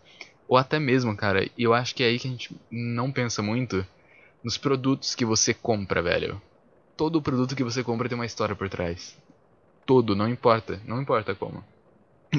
Ou 0.48 0.56
até 0.56 0.78
mesmo, 0.78 1.16
cara, 1.16 1.44
e 1.44 1.62
eu 1.62 1.74
acho 1.74 1.94
que 1.94 2.02
é 2.02 2.06
aí 2.06 2.18
que 2.18 2.28
a 2.28 2.30
gente 2.30 2.56
não 2.70 3.10
pensa 3.10 3.42
muito 3.42 3.86
nos 4.42 4.56
produtos 4.56 5.14
que 5.14 5.24
você 5.24 5.52
compra, 5.52 6.02
velho. 6.02 6.40
Todo 6.96 7.22
produto 7.22 7.54
que 7.54 7.64
você 7.64 7.82
compra 7.82 8.08
tem 8.08 8.16
uma 8.16 8.26
história 8.26 8.54
por 8.54 8.68
trás. 8.68 9.16
Todo, 9.84 10.16
não 10.16 10.28
importa, 10.28 10.80
não 10.84 11.00
importa 11.00 11.34
como. 11.34 11.64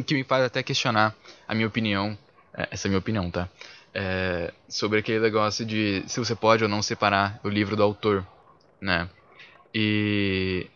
que 0.05 0.13
me 0.13 0.23
faz 0.23 0.43
até 0.43 0.63
questionar 0.63 1.15
a 1.47 1.55
minha 1.55 1.67
opinião, 1.67 2.17
é, 2.53 2.67
essa 2.71 2.87
é 2.87 2.89
a 2.89 2.91
minha 2.91 2.99
opinião, 2.99 3.29
tá? 3.29 3.49
É, 3.93 4.53
sobre 4.67 4.99
aquele 4.99 5.19
negócio 5.19 5.65
de 5.65 6.03
se 6.07 6.19
você 6.19 6.35
pode 6.35 6.63
ou 6.63 6.69
não 6.69 6.81
separar 6.81 7.39
o 7.43 7.49
livro 7.49 7.75
do 7.75 7.83
autor, 7.83 8.25
né? 8.81 9.09
E 9.73 10.67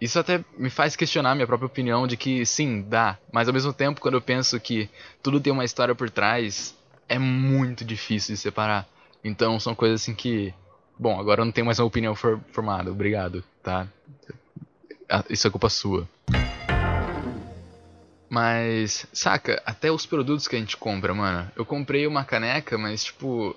isso 0.00 0.18
até 0.18 0.44
me 0.56 0.70
faz 0.70 0.96
questionar 0.96 1.34
minha 1.34 1.46
própria 1.46 1.66
opinião 1.66 2.06
de 2.06 2.16
que 2.16 2.44
sim, 2.46 2.82
dá, 2.82 3.18
mas 3.32 3.48
ao 3.48 3.54
mesmo 3.54 3.72
tempo 3.72 4.00
quando 4.00 4.14
eu 4.14 4.22
penso 4.22 4.58
que 4.58 4.88
tudo 5.22 5.40
tem 5.40 5.52
uma 5.52 5.64
história 5.64 5.94
por 5.94 6.08
trás, 6.10 6.76
é 7.08 7.18
muito 7.18 7.84
difícil 7.84 8.34
de 8.34 8.40
separar. 8.40 8.88
Então 9.22 9.60
são 9.60 9.74
coisas 9.74 10.00
assim 10.00 10.14
que, 10.14 10.54
bom, 11.00 11.18
agora 11.18 11.40
eu 11.40 11.46
não 11.46 11.52
tenho 11.52 11.64
mais 11.64 11.78
uma 11.78 11.86
opinião 11.86 12.14
for 12.14 12.38
formada, 12.52 12.90
obrigado, 12.90 13.42
tá? 13.62 13.88
Isso 15.30 15.46
é 15.46 15.50
culpa 15.50 15.70
sua. 15.70 16.06
Mas, 18.28 19.06
saca, 19.12 19.60
até 19.64 19.90
os 19.90 20.04
produtos 20.06 20.46
que 20.46 20.54
a 20.54 20.58
gente 20.58 20.76
compra, 20.76 21.12
mano. 21.14 21.50
Eu 21.56 21.64
comprei 21.64 22.06
uma 22.06 22.22
caneca, 22.22 22.76
mas 22.78 23.02
tipo, 23.02 23.56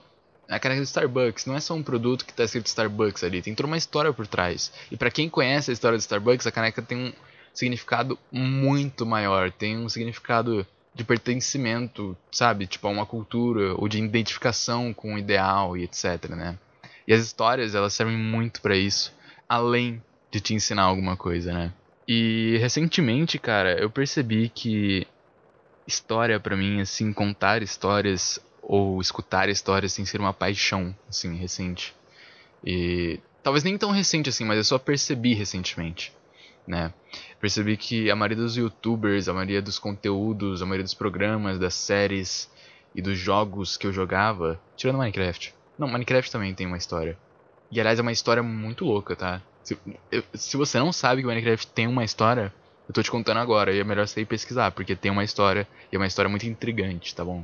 a 0.49 0.57
caneca 0.57 0.81
do 0.81 0.85
Starbucks 0.85 1.45
não 1.45 1.55
é 1.55 1.59
só 1.59 1.75
um 1.75 1.83
produto 1.83 2.25
que 2.25 2.33
tá 2.33 2.45
escrito 2.45 2.67
Starbucks 2.67 3.23
ali, 3.23 3.41
tem 3.41 3.53
toda 3.53 3.67
uma 3.67 3.77
história 3.77 4.13
por 4.13 4.25
trás. 4.25 4.71
E 4.89 4.95
para 4.95 5.11
quem 5.11 5.29
conhece 5.29 5.69
a 5.69 5.73
história 5.73 5.97
do 5.97 6.01
Starbucks, 6.01 6.47
a 6.47 6.51
caneca 6.51 6.81
tem 6.81 6.97
um 6.97 7.13
significado 7.53 8.17
muito 8.31 9.05
maior, 9.05 9.51
tem 9.51 9.77
um 9.77 9.89
significado 9.89 10.65
de 10.95 11.03
pertencimento, 11.03 12.17
sabe? 12.31 12.65
Tipo, 12.65 12.87
a 12.87 12.91
uma 12.91 13.05
cultura 13.05 13.75
ou 13.75 13.87
de 13.87 14.01
identificação 14.01 14.93
com 14.93 15.15
o 15.15 15.19
ideal 15.19 15.75
e 15.77 15.83
etc, 15.83 16.29
né? 16.29 16.57
E 17.07 17.13
as 17.13 17.23
histórias, 17.23 17.75
elas 17.75 17.93
servem 17.93 18.17
muito 18.17 18.61
para 18.61 18.75
isso, 18.75 19.13
além 19.47 20.01
de 20.31 20.39
te 20.39 20.53
ensinar 20.53 20.83
alguma 20.83 21.15
coisa, 21.17 21.53
né? 21.53 21.73
E 22.07 22.57
recentemente, 22.59 23.37
cara, 23.37 23.79
eu 23.79 23.89
percebi 23.89 24.49
que 24.49 25.07
história 25.87 26.39
para 26.39 26.55
mim, 26.55 26.81
assim, 26.81 27.13
contar 27.13 27.61
histórias 27.61 28.39
ou 28.61 28.99
escutar 29.01 29.49
histórias 29.49 29.93
tem 29.93 30.05
sido 30.05 30.21
uma 30.21 30.33
paixão, 30.33 30.95
assim, 31.09 31.35
recente. 31.35 31.93
E 32.65 33.19
talvez 33.41 33.63
nem 33.63 33.77
tão 33.77 33.91
recente 33.91 34.29
assim, 34.29 34.45
mas 34.45 34.57
eu 34.57 34.63
só 34.63 34.79
percebi 34.79 35.33
recentemente, 35.33 36.13
né? 36.65 36.93
Percebi 37.39 37.75
que 37.75 38.09
a 38.09 38.15
maioria 38.15 38.37
dos 38.37 38.55
youtubers, 38.55 39.27
a 39.27 39.33
maioria 39.33 39.61
dos 39.61 39.77
conteúdos, 39.77 40.61
a 40.61 40.65
maioria 40.65 40.85
dos 40.85 40.93
programas, 40.93 41.59
das 41.59 41.73
séries 41.73 42.49
e 42.95 43.01
dos 43.01 43.17
jogos 43.17 43.75
que 43.75 43.85
eu 43.85 43.91
jogava, 43.91 44.59
tirando 44.77 44.97
Minecraft. 44.97 45.53
Não, 45.77 45.87
Minecraft 45.87 46.31
também 46.31 46.53
tem 46.53 46.67
uma 46.67 46.77
história. 46.77 47.17
E 47.71 47.79
aliás 47.79 47.99
é 47.99 48.01
uma 48.01 48.11
história 48.11 48.43
muito 48.43 48.85
louca, 48.85 49.15
tá? 49.15 49.41
Se, 49.63 49.77
eu, 50.11 50.23
se 50.33 50.57
você 50.57 50.77
não 50.77 50.91
sabe 50.91 51.21
que 51.21 51.27
o 51.27 51.29
Minecraft 51.29 51.67
tem 51.67 51.87
uma 51.87 52.03
história, 52.03 52.53
eu 52.87 52.93
tô 52.93 53.01
te 53.01 53.09
contando 53.09 53.39
agora, 53.39 53.73
e 53.73 53.79
é 53.79 53.83
melhor 53.83 54.07
você 54.07 54.21
ir 54.21 54.25
pesquisar, 54.25 54.71
porque 54.71 54.95
tem 54.95 55.11
uma 55.11 55.23
história, 55.23 55.67
e 55.91 55.95
é 55.95 55.99
uma 55.99 56.07
história 56.07 56.29
muito 56.29 56.45
intrigante, 56.45 57.15
tá 57.15 57.23
bom? 57.23 57.43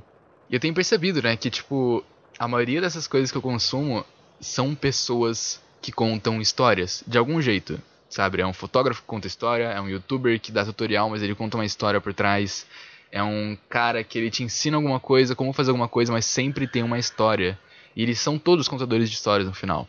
E 0.50 0.54
eu 0.54 0.60
tenho 0.60 0.74
percebido, 0.74 1.22
né, 1.22 1.36
que 1.38 1.50
tipo, 1.50 2.04
a 2.38 2.48
maioria 2.48 2.82
dessas 2.82 3.08
coisas 3.08 3.32
que 3.32 3.38
eu 3.38 3.42
consumo 3.42 4.06
são 4.40 4.76
pessoas 4.76 5.62
que 5.82 5.92
contam 5.92 6.42
histórias, 6.42 7.04
de 7.08 7.18
algum 7.18 7.42
jeito, 7.42 7.82
sabe? 8.10 8.42
É 8.42 8.48
um 8.48 8.54
fotógrafo 8.54 9.02
que 9.02 9.08
conta 9.08 9.28
história, 9.28 9.66
é 9.66 9.80
um 9.80 9.88
youtuber 9.88 10.40
que 10.40 10.52
dá 10.52 10.66
tutorial, 10.66 11.10
mas 11.10 11.22
ele 11.22 11.36
conta 11.36 11.58
uma 11.58 11.66
história 11.66 12.02
por 12.02 12.14
trás. 12.14 12.66
É 13.12 13.24
um 13.24 13.58
cara 13.70 14.04
que 14.04 14.18
ele 14.18 14.30
te 14.30 14.44
ensina 14.44 14.78
alguma 14.78 15.00
coisa, 15.00 15.36
como 15.36 15.54
fazer 15.54 15.72
alguma 15.72 15.88
coisa, 15.88 16.12
mas 16.12 16.26
sempre 16.26 16.68
tem 16.68 16.84
uma 16.84 17.00
história. 17.00 17.58
E 18.00 18.04
eles 18.04 18.18
são 18.18 18.40
todos 18.40 18.70
contadores 18.70 19.10
de 19.10 19.16
histórias 19.18 19.46
no 19.46 19.54
final. 19.54 19.86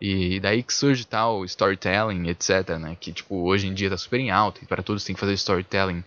E 0.00 0.40
daí 0.40 0.62
que 0.62 0.72
surge 0.72 1.06
tal 1.06 1.44
storytelling, 1.44 2.26
etc, 2.30 2.78
né? 2.80 2.96
Que 2.98 3.12
tipo, 3.12 3.42
hoje 3.42 3.66
em 3.66 3.74
dia 3.74 3.90
tá 3.90 3.96
super 3.98 4.18
em 4.18 4.30
alta 4.30 4.60
e 4.62 4.66
para 4.66 4.82
todos 4.82 5.04
tem 5.04 5.14
que 5.14 5.20
fazer 5.20 5.34
storytelling. 5.34 6.02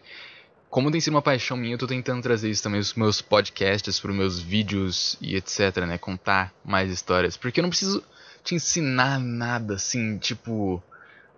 Como 0.71 0.89
tem 0.89 0.99
sido 0.99 1.13
uma 1.13 1.21
paixão 1.21 1.55
minha, 1.55 1.75
eu 1.75 1.77
tô 1.77 1.85
tentando 1.85 2.23
trazer 2.23 2.49
isso 2.49 2.63
também 2.63 2.79
nos 2.79 2.95
meus 2.95 3.21
podcasts, 3.21 3.99
para 3.99 4.11
meus 4.11 4.39
vídeos 4.39 5.19
e 5.21 5.35
etc, 5.35 5.85
né? 5.85 5.99
Contar 5.99 6.51
mais 6.65 6.89
histórias. 6.91 7.37
Porque 7.37 7.59
eu 7.59 7.61
não 7.61 7.69
preciso 7.69 8.03
te 8.43 8.55
ensinar 8.55 9.19
nada 9.19 9.75
assim, 9.75 10.17
tipo. 10.17 10.81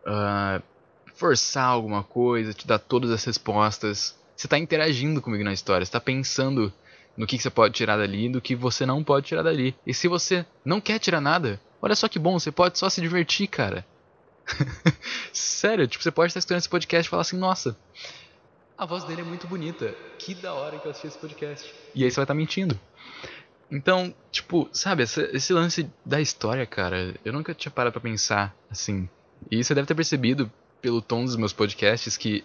Uh, 0.06 0.64
forçar 1.16 1.66
alguma 1.66 2.02
coisa, 2.02 2.54
te 2.54 2.66
dar 2.66 2.80
todas 2.80 3.12
as 3.12 3.26
respostas. 3.26 4.16
Você 4.38 4.48
tá 4.48 4.58
interagindo 4.58 5.22
comigo 5.22 5.44
na 5.44 5.52
história, 5.52 5.86
você 5.86 5.92
tá 5.92 6.00
pensando 6.00 6.72
no 7.18 7.26
que, 7.26 7.38
que 7.38 7.44
você 7.44 7.50
pode 7.50 7.74
tirar 7.74 7.98
dali 7.98 8.26
e 8.26 8.30
do 8.30 8.40
que 8.40 8.56
você 8.56 8.86
não 8.86 9.04
pode 9.04 9.26
tirar 9.26 9.44
dali. 9.44 9.76
E 9.86 9.94
se 9.94 10.08
você 10.08 10.46
não 10.64 10.80
quer 10.80 11.00
tirar 11.00 11.20
nada, 11.20 11.60
Olha 11.82 11.96
só 11.96 12.08
que 12.08 12.20
bom, 12.20 12.40
você 12.40 12.52
pode 12.52 12.78
só 12.78 12.90
se 12.90 13.02
divertir, 13.02 13.48
cara. 13.48 13.86
Sério, 15.32 15.88
tipo, 15.88 16.04
você 16.04 16.12
pode 16.12 16.30
estar 16.30 16.40
escutando 16.40 16.60
esse 16.60 16.70
podcast 16.70 17.08
e 17.08 17.10
falar 17.10 17.22
assim, 17.22 17.38
nossa, 17.38 17.78
a 18.78 18.86
voz 18.86 19.04
dele 19.04 19.22
é 19.22 19.24
muito 19.24 19.48
bonita. 19.48 19.94
Que 20.18 20.34
da 20.34 20.54
hora 20.54 20.80
que 20.80 20.88
eu 20.88 20.92
assisti 20.92 21.08
esse 21.08 21.18
podcast. 21.18 21.74
E 21.94 22.04
aí 22.04 22.12
você 22.12 22.16
vai 22.16 22.24
estar 22.24 22.34
mentindo. 22.34 22.80
Então, 23.70 24.14
tipo, 24.32 24.70
sabe, 24.72 25.04
esse, 25.04 25.54
lance 25.54 25.90
da 26.06 26.22
história, 26.22 26.66
cara, 26.66 27.14
eu 27.24 27.34
nunca 27.34 27.54
tinha 27.54 27.72
parado 27.72 27.92
pra 27.92 28.02
pensar 28.02 28.56
assim. 28.70 29.10
E 29.52 29.64
você 29.64 29.76
deve 29.76 29.88
ter 29.88 29.96
percebido 29.96 30.52
pelo 30.82 31.02
tom 31.02 31.26
dos 31.26 31.36
meus 31.36 31.54
podcasts 31.54 32.16
que 32.18 32.44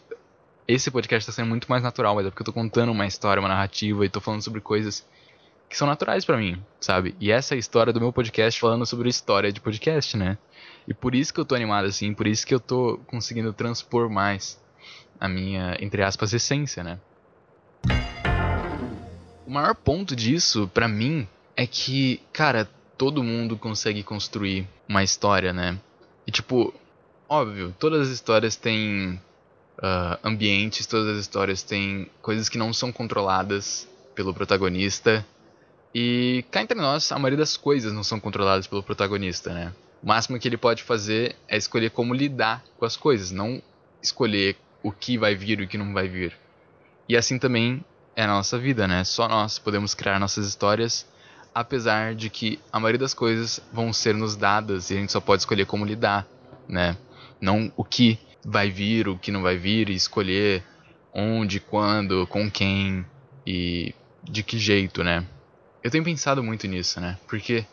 esse 0.67 0.91
podcast 0.91 1.27
tá 1.27 1.33
sendo 1.33 1.49
muito 1.49 1.69
mais 1.69 1.83
natural, 1.83 2.15
mas 2.15 2.27
é 2.27 2.31
porque 2.31 2.43
eu 2.43 2.47
tô 2.47 2.53
contando 2.53 2.93
uma 2.93 3.07
história, 3.07 3.41
uma 3.41 3.49
narrativa 3.49 4.05
e 4.05 4.09
tô 4.09 4.21
falando 4.21 4.43
sobre 4.43 4.61
coisas 4.61 5.07
que 5.69 5.77
são 5.77 5.89
naturais 5.89 6.25
para 6.25 6.37
mim, 6.37 6.63
sabe? 6.81 7.17
E 7.19 7.33
essa 7.33 7.55
é 7.55 7.57
a 7.57 7.59
história 7.59 7.93
do 7.93 8.01
meu 8.01 8.13
podcast 8.13 8.61
falando 8.61 8.85
sobre 8.85 9.09
história 9.09 9.51
de 9.51 9.61
podcast, 9.61 10.17
né? 10.17 10.37
E 10.87 10.93
por 10.93 11.15
isso 11.15 11.33
que 11.33 11.41
eu 11.41 11.45
tô 11.45 11.55
animado 11.55 11.87
assim, 11.87 12.13
por 12.13 12.27
isso 12.27 12.47
que 12.47 12.55
eu 12.55 12.61
tô 12.61 13.01
conseguindo 13.07 13.53
transpor 13.53 14.11
mais 14.11 14.61
a 15.19 15.29
minha, 15.29 15.77
entre 15.81 16.03
aspas, 16.03 16.33
essência, 16.33 16.85
né? 16.85 16.99
O 19.47 19.51
maior 19.51 19.75
ponto 19.75 20.15
disso, 20.15 20.71
para 20.73 20.87
mim, 20.87 21.27
é 21.57 21.67
que, 21.67 22.21
cara, 22.33 22.69
todo 22.97 23.23
mundo 23.23 23.57
consegue 23.57 24.03
construir 24.03 24.69
uma 24.89 25.03
história, 25.03 25.53
né? 25.53 25.79
E 26.27 26.31
tipo, 26.31 26.73
óbvio, 27.29 27.75
todas 27.79 28.09
as 28.09 28.09
histórias 28.09 28.57
têm 28.57 29.21
uh, 29.79 30.19
ambientes, 30.25 30.87
todas 30.87 31.17
as 31.17 31.19
histórias 31.19 31.63
têm 31.63 32.11
coisas 32.21 32.49
que 32.49 32.59
não 32.59 32.73
são 32.73 32.93
controladas 32.93 33.89
pelo 34.15 34.35
protagonista 34.35 35.25
e 35.95 36.45
cá 36.51 36.63
entre 36.63 36.79
nós, 36.79 37.13
a 37.13 37.19
maioria 37.19 37.39
das 37.39 37.57
coisas 37.57 37.93
não 37.93 38.03
são 38.03 38.19
controladas 38.19 38.67
pelo 38.67 38.83
protagonista, 38.83 39.53
né? 39.53 39.73
O 40.03 40.07
máximo 40.07 40.39
que 40.39 40.49
ele 40.49 40.57
pode 40.57 40.83
fazer 40.83 41.37
é 41.47 41.57
escolher 41.57 41.91
como 41.91 42.15
lidar 42.15 42.65
com 42.79 42.87
as 42.87 42.97
coisas, 42.97 43.31
não 43.31 43.63
escolher 44.03 44.57
o 44.83 44.91
que 44.91 45.19
vai 45.19 45.35
vir 45.35 45.61
e 45.61 45.65
o 45.65 45.69
que 45.69 45.77
não 45.77 45.93
vai 45.93 46.09
vir. 46.09 46.37
E 47.09 47.17
assim 47.17 47.39
também 47.39 47.85
é 48.17 48.25
a 48.25 48.27
nossa 48.27 48.59
vida, 48.59 48.89
né? 48.89 49.05
Só 49.05 49.29
nós 49.29 49.59
podemos 49.59 49.95
criar 49.95 50.19
nossas 50.19 50.49
histórias, 50.49 51.07
apesar 51.55 52.15
de 52.15 52.31
que 52.31 52.59
a 52.73 52.81
maioria 52.81 52.99
das 52.99 53.13
coisas 53.13 53.61
vão 53.71 53.93
ser 53.93 54.15
nos 54.15 54.35
dadas 54.35 54.91
e 54.91 54.95
a 54.95 54.97
gente 54.97 55.13
só 55.13 55.21
pode 55.21 55.43
escolher 55.43 55.67
como 55.67 55.85
lidar, 55.85 56.27
né? 56.67 56.97
Não 57.39 57.71
o 57.77 57.85
que 57.85 58.19
vai 58.45 58.71
vir, 58.71 59.09
o 59.09 59.19
que 59.19 59.31
não 59.31 59.43
vai 59.43 59.57
vir 59.57 59.89
e 59.89 59.95
escolher 59.95 60.63
onde, 61.15 61.61
quando, 61.61 62.27
com 62.27 62.51
quem 62.51 63.05
e 63.47 63.95
de 64.23 64.43
que 64.43 64.59
jeito, 64.59 65.03
né? 65.03 65.27
Eu 65.83 65.91
tenho 65.91 66.05
pensado 66.05 66.43
muito 66.43 66.67
nisso, 66.67 67.01
né? 67.01 67.19
Porque, 67.27 67.67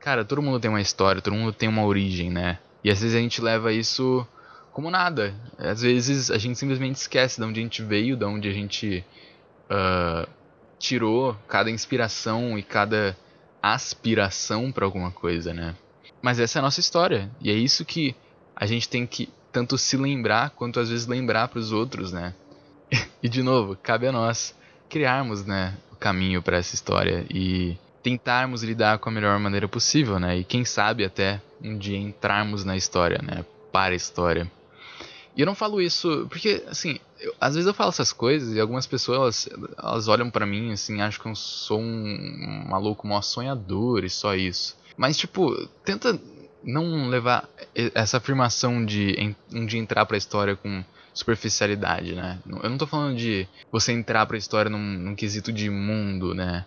cara, 0.00 0.24
todo 0.24 0.42
mundo 0.42 0.60
tem 0.60 0.70
uma 0.70 0.80
história, 0.80 1.20
todo 1.20 1.34
mundo 1.34 1.52
tem 1.52 1.68
uma 1.68 1.84
origem, 1.84 2.30
né? 2.30 2.58
E 2.82 2.90
às 2.90 3.00
vezes 3.00 3.16
a 3.16 3.20
gente 3.20 3.40
leva 3.40 3.72
isso 3.72 4.26
como 4.72 4.90
nada. 4.90 5.34
Às 5.58 5.82
vezes 5.82 6.30
a 6.30 6.38
gente 6.38 6.58
simplesmente 6.58 6.96
esquece 6.96 7.40
de 7.40 7.46
onde 7.46 7.58
a 7.58 7.62
gente 7.62 7.82
veio, 7.82 8.16
de 8.16 8.24
onde 8.24 8.48
a 8.48 8.52
gente 8.52 9.04
uh, 9.68 10.28
tirou 10.78 11.36
cada 11.48 11.70
inspiração 11.70 12.56
e 12.56 12.62
cada 12.62 13.16
aspiração 13.60 14.70
para 14.70 14.84
alguma 14.84 15.10
coisa, 15.10 15.52
né? 15.52 15.74
Mas 16.22 16.38
essa 16.38 16.58
é 16.58 16.60
a 16.60 16.62
nossa 16.62 16.80
história. 16.80 17.30
E 17.40 17.50
é 17.50 17.54
isso 17.54 17.84
que 17.84 18.14
a 18.54 18.66
gente 18.66 18.88
tem 18.88 19.06
que 19.06 19.28
tanto 19.58 19.76
se 19.76 19.96
lembrar 19.96 20.50
quanto 20.50 20.78
às 20.78 20.88
vezes 20.88 21.08
lembrar 21.08 21.48
para 21.48 21.58
os 21.58 21.72
outros, 21.72 22.12
né? 22.12 22.32
e 23.20 23.28
de 23.28 23.42
novo, 23.42 23.76
cabe 23.82 24.06
a 24.06 24.12
nós 24.12 24.54
criarmos, 24.88 25.44
né, 25.44 25.76
caminho 25.98 26.40
para 26.40 26.58
essa 26.58 26.76
história 26.76 27.26
e 27.28 27.76
tentarmos 28.00 28.62
lidar 28.62 29.00
com 29.00 29.08
a 29.08 29.12
melhor 29.12 29.36
maneira 29.40 29.66
possível, 29.66 30.20
né? 30.20 30.38
E 30.38 30.44
quem 30.44 30.64
sabe 30.64 31.04
até 31.04 31.42
um 31.60 31.76
dia 31.76 31.98
entrarmos 31.98 32.64
na 32.64 32.76
história, 32.76 33.20
né? 33.20 33.44
Para 33.72 33.94
a 33.94 33.96
história. 33.96 34.48
E 35.36 35.40
eu 35.40 35.46
não 35.46 35.56
falo 35.56 35.82
isso 35.82 36.28
porque, 36.30 36.62
assim, 36.68 37.00
eu, 37.18 37.34
às 37.40 37.56
vezes 37.56 37.66
eu 37.66 37.74
falo 37.74 37.90
essas 37.90 38.12
coisas 38.12 38.54
e 38.54 38.60
algumas 38.60 38.86
pessoas 38.86 39.48
elas, 39.50 39.74
elas 39.76 40.06
olham 40.06 40.30
para 40.30 40.46
mim 40.46 40.70
assim, 40.70 41.00
acham 41.00 41.20
que 41.20 41.28
eu 41.28 41.34
sou 41.34 41.80
um 41.80 42.64
maluco, 42.68 43.08
um 43.08 43.22
sonhador 43.22 44.04
e 44.04 44.10
só 44.10 44.36
isso. 44.36 44.76
Mas, 44.96 45.16
tipo, 45.16 45.66
tenta 45.84 46.18
não 46.62 47.08
levar 47.08 47.48
essa 47.94 48.16
afirmação 48.16 48.84
de 48.84 49.34
dia 49.66 49.80
entrar 49.80 50.04
para 50.06 50.16
a 50.16 50.18
história 50.18 50.56
com 50.56 50.84
superficialidade, 51.14 52.14
né? 52.14 52.38
Eu 52.62 52.70
não 52.70 52.78
tô 52.78 52.86
falando 52.86 53.16
de 53.16 53.48
você 53.72 53.92
entrar 53.92 54.24
pra 54.26 54.36
história 54.38 54.70
num, 54.70 54.78
num 54.78 55.14
quesito 55.14 55.52
de 55.52 55.68
mundo, 55.68 56.34
né? 56.34 56.64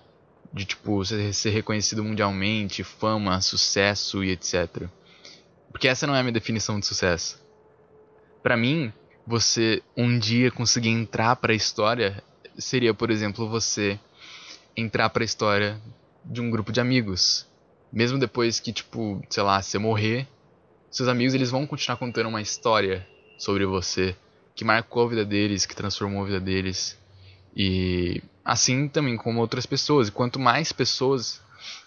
De 0.53 0.65
tipo, 0.65 1.03
ser 1.05 1.49
reconhecido 1.49 2.03
mundialmente, 2.03 2.83
fama, 2.83 3.39
sucesso 3.39 4.23
e 4.23 4.31
etc. 4.31 4.87
Porque 5.71 5.87
essa 5.87 6.05
não 6.05 6.15
é 6.15 6.19
a 6.19 6.23
minha 6.23 6.33
definição 6.33 6.79
de 6.79 6.85
sucesso. 6.85 7.41
Para 8.43 8.57
mim, 8.57 8.91
você 9.25 9.81
um 9.95 10.19
dia 10.19 10.51
conseguir 10.51 10.89
entrar 10.89 11.35
para 11.37 11.53
a 11.53 11.55
história 11.55 12.21
seria, 12.57 12.93
por 12.93 13.09
exemplo, 13.09 13.47
você 13.47 13.99
entrar 14.75 15.09
pra 15.09 15.23
história 15.23 15.79
de 16.25 16.41
um 16.41 16.49
grupo 16.49 16.71
de 16.71 16.81
amigos. 16.81 17.47
Mesmo 17.91 18.17
depois 18.17 18.59
que, 18.59 18.71
tipo, 18.71 19.21
sei 19.29 19.43
lá, 19.43 19.61
você 19.61 19.77
morrer, 19.77 20.27
seus 20.89 21.09
amigos 21.09 21.33
eles 21.33 21.51
vão 21.51 21.67
continuar 21.67 21.97
contando 21.97 22.29
uma 22.29 22.41
história 22.41 23.07
sobre 23.37 23.65
você 23.65 24.15
que 24.55 24.63
marcou 24.63 25.05
a 25.05 25.09
vida 25.09 25.25
deles, 25.25 25.65
que 25.65 25.75
transformou 25.75 26.23
a 26.23 26.25
vida 26.25 26.39
deles. 26.39 26.97
E 27.55 28.21
assim 28.43 28.87
também 28.87 29.17
como 29.17 29.39
outras 29.39 29.65
pessoas. 29.65 30.07
E 30.07 30.11
quanto 30.11 30.39
mais 30.39 30.71
pessoas 30.71 31.41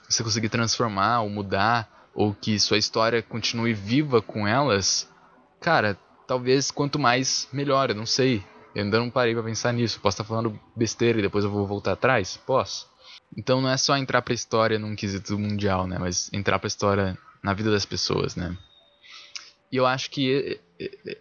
você 0.09 0.23
conseguir 0.23 0.49
transformar 0.49 1.23
ou 1.23 1.31
mudar, 1.31 2.11
ou 2.15 2.35
que 2.35 2.59
sua 2.59 2.79
história 2.79 3.23
continue 3.23 3.73
viva 3.73 4.23
com 4.23 4.47
elas, 4.47 5.09
cara, 5.61 5.99
talvez 6.27 6.71
quanto 6.71 6.99
mais 6.99 7.49
melhor, 7.53 7.91
eu 7.91 7.97
não 7.97 8.07
sei. 8.07 8.43
Eu 8.75 8.85
ainda 8.85 8.99
não 8.99 9.11
parei 9.11 9.35
pra 9.35 9.43
pensar 9.43 9.73
nisso. 9.73 10.01
Posso 10.01 10.15
estar 10.15 10.25
falando 10.25 10.59
besteira 10.75 11.19
e 11.19 11.23
depois 11.23 11.45
eu 11.45 11.51
vou 11.51 11.67
voltar 11.67 11.93
atrás? 11.93 12.37
Posso. 12.47 12.89
Então 13.37 13.61
não 13.61 13.71
é 13.71 13.77
só 13.77 13.97
entrar 13.97 14.23
pra 14.23 14.35
história 14.35 14.79
num 14.79 14.95
quesito 14.95 15.39
mundial, 15.39 15.87
né? 15.87 15.99
Mas 15.99 16.31
entrar 16.33 16.59
pra 16.59 16.69
história 16.69 17.19
na 17.43 17.53
vida 17.53 17.71
das 17.71 17.85
pessoas, 17.85 18.37
né? 18.37 18.57
E 19.71 19.77
eu 19.77 19.87
acho 19.87 20.11
que 20.11 20.61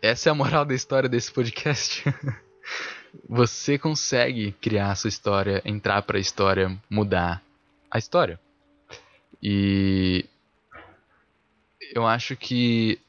essa 0.01 0.29
é 0.29 0.31
a 0.31 0.35
moral 0.35 0.63
da 0.65 0.75
história 0.75 1.09
desse 1.09 1.31
podcast. 1.31 2.03
Você 3.29 3.77
consegue 3.77 4.53
criar 4.53 4.91
a 4.91 4.95
sua 4.95 5.07
história, 5.07 5.61
entrar 5.65 6.01
pra 6.01 6.19
história, 6.19 6.75
mudar 6.89 7.43
a 7.89 7.97
história. 7.97 8.39
E 9.41 10.25
eu 11.93 12.07
acho 12.07 12.35
que 12.35 12.99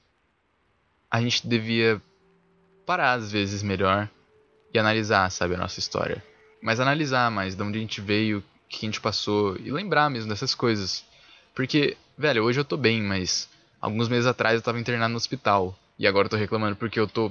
a 1.10 1.20
gente 1.20 1.46
devia 1.46 2.02
parar 2.84 3.12
às 3.12 3.30
vezes 3.32 3.62
melhor 3.62 4.10
e 4.72 4.78
analisar, 4.78 5.30
sabe, 5.30 5.54
a 5.54 5.58
nossa 5.58 5.78
história. 5.78 6.22
Mas 6.60 6.80
analisar 6.80 7.30
mais 7.30 7.54
de 7.54 7.62
onde 7.62 7.78
a 7.78 7.80
gente 7.80 8.00
veio, 8.00 8.42
que 8.78 8.86
a 8.86 8.88
gente 8.88 9.00
passou 9.00 9.56
e 9.56 9.70
lembrar 9.70 10.10
mesmo 10.10 10.28
dessas 10.28 10.54
coisas. 10.54 11.04
Porque, 11.54 11.96
velho, 12.16 12.42
hoje 12.42 12.60
eu 12.60 12.64
tô 12.64 12.76
bem, 12.76 13.02
mas 13.02 13.48
alguns 13.80 14.08
meses 14.08 14.26
atrás 14.26 14.56
eu 14.56 14.62
tava 14.62 14.78
internado 14.80 15.10
no 15.12 15.16
hospital. 15.16 15.76
E 15.98 16.06
agora 16.06 16.26
eu 16.26 16.30
tô 16.30 16.36
reclamando 16.36 16.76
porque 16.76 16.98
eu 16.98 17.06
tô, 17.06 17.30